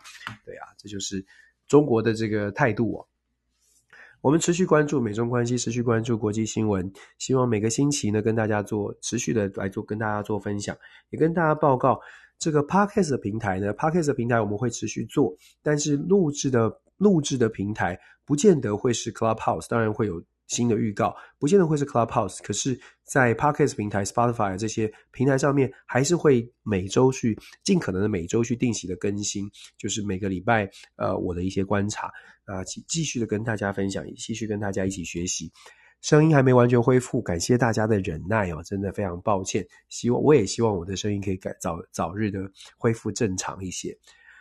[0.44, 1.24] 对啊，这就是
[1.68, 3.06] 中国的这个态度哦。
[4.22, 10.76] 我们持续关注美中关系，持续关注国际新闻，希望每个星期呢跟大家做持续的来做跟大家做分享，
[11.10, 12.00] 也跟大家报告
[12.38, 16.80] 这个 Podcast 的平台呢，Podcast 的平台我们会持续做，但是录制的。
[16.98, 20.14] 录制的平台不见得会是 Clubhouse，当然会有
[20.46, 22.42] 新的预告，不见得会是 Clubhouse。
[22.42, 30.66] 可是，在 Podcast 平台、Spotify 这些平台上面，还是会每周去尽可能的每周去定期的更新，就是每个礼拜
[30.96, 32.10] 呃我的一些观察
[32.46, 35.52] 啊，继继续的跟大家分享，继续跟大家一起学习。
[36.00, 39.66] 声音还没完全恢复，感谢大家的忍耐哦，真的非常抱歉。
[39.88, 42.40] 希望我也希望我的声音可以改早早日的
[42.76, 43.96] 恢复正常一些。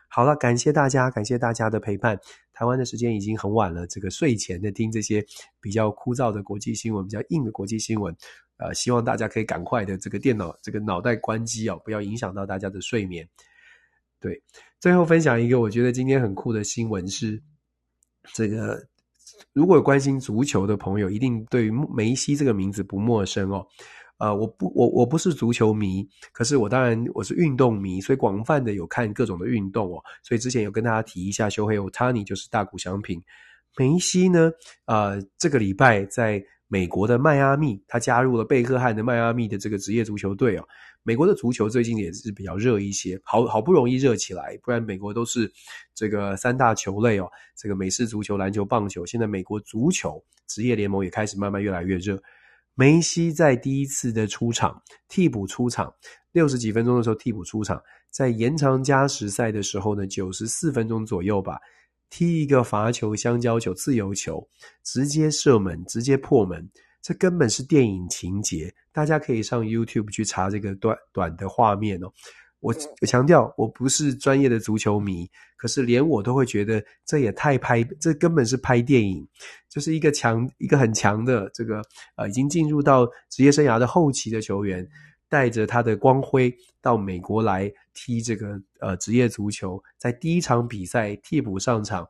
[0.08, 2.18] 好了，感谢大家，感谢大家的陪伴。
[2.54, 5.26] 台湾的时间已经很晚了，这个睡前的听这些
[5.60, 8.16] 比较枯燥的国际新闻，比较硬的国际新闻，
[8.58, 13.28] 呃，希望大家可以赶快的这个电脑这个脑袋关机哦，不要影响到大家的睡眠。
[14.22, 14.42] 对，
[14.80, 17.42] 最后分享一个我觉得今天很酷的新闻是，
[18.34, 18.88] 这个
[19.54, 23.66] 如果有关心足球的朋友，一定对梅西这个名字不陌生哦。
[24.18, 30.02] 呃，我不，我我不是足球迷，可是我当然我是运动迷，所以广泛的有看各种的运动哦。
[30.24, 33.22] 所以之前有跟大家提一下，修黑欧塔尼就是大谷翔平，
[33.78, 34.50] 梅西呢，
[34.86, 40.66] 呃，这个礼拜在美国的迈阿密，他加入了贝克汉的迈阿密的这个职业足球队哦。
[41.08, 45.50] 美国的足球最近也是比较热一些，好好不容易热起来，不然美国都是
[45.94, 52.20] 这个三大球类哦，这个美式足球、篮球、棒球，现在美国足球职业联盟也开始慢慢越来越热。
[52.74, 55.94] 梅西在第一次的出场，替补出场，
[56.32, 57.80] 六十几分钟的时候替补出场，
[58.10, 61.60] 在延长加时赛的时候呢，九十四分钟左右吧，
[62.10, 64.50] 踢一个罚球、香蕉球、自由球，
[64.84, 66.68] 直接射门，直接破门，
[67.06, 72.12] 这根本是电影情节，大家可以上 YouTube 去查这个短短的画面哦。
[72.62, 72.74] 我
[73.06, 79.24] 强调，我不是专业的足球迷，可是连我都会觉得这也太拍，这根本是拍电影，
[79.70, 81.80] 就是一个强，一个很强的这个
[82.16, 84.84] 呃，已经进入到职业生涯的后期的球员，
[85.30, 86.52] 带着他的光辉
[86.82, 92.10] 到美国来踢这个呃职业足球，在第一场比赛替补上场，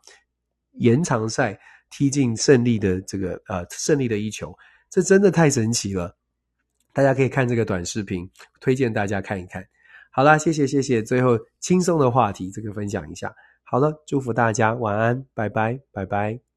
[0.76, 4.58] 延长赛踢进胜利的这个呃胜利的一球，
[4.90, 6.16] 这真的太神奇了！
[6.94, 8.30] 大家可以看这个短视频，
[8.62, 9.68] 推荐大家看一看。
[10.12, 11.04] 好啦，谢谢谢谢。
[11.04, 13.34] 最后轻松的话题，这个分享一下。
[13.64, 16.55] 好了，祝福大家晚安，拜拜拜拜。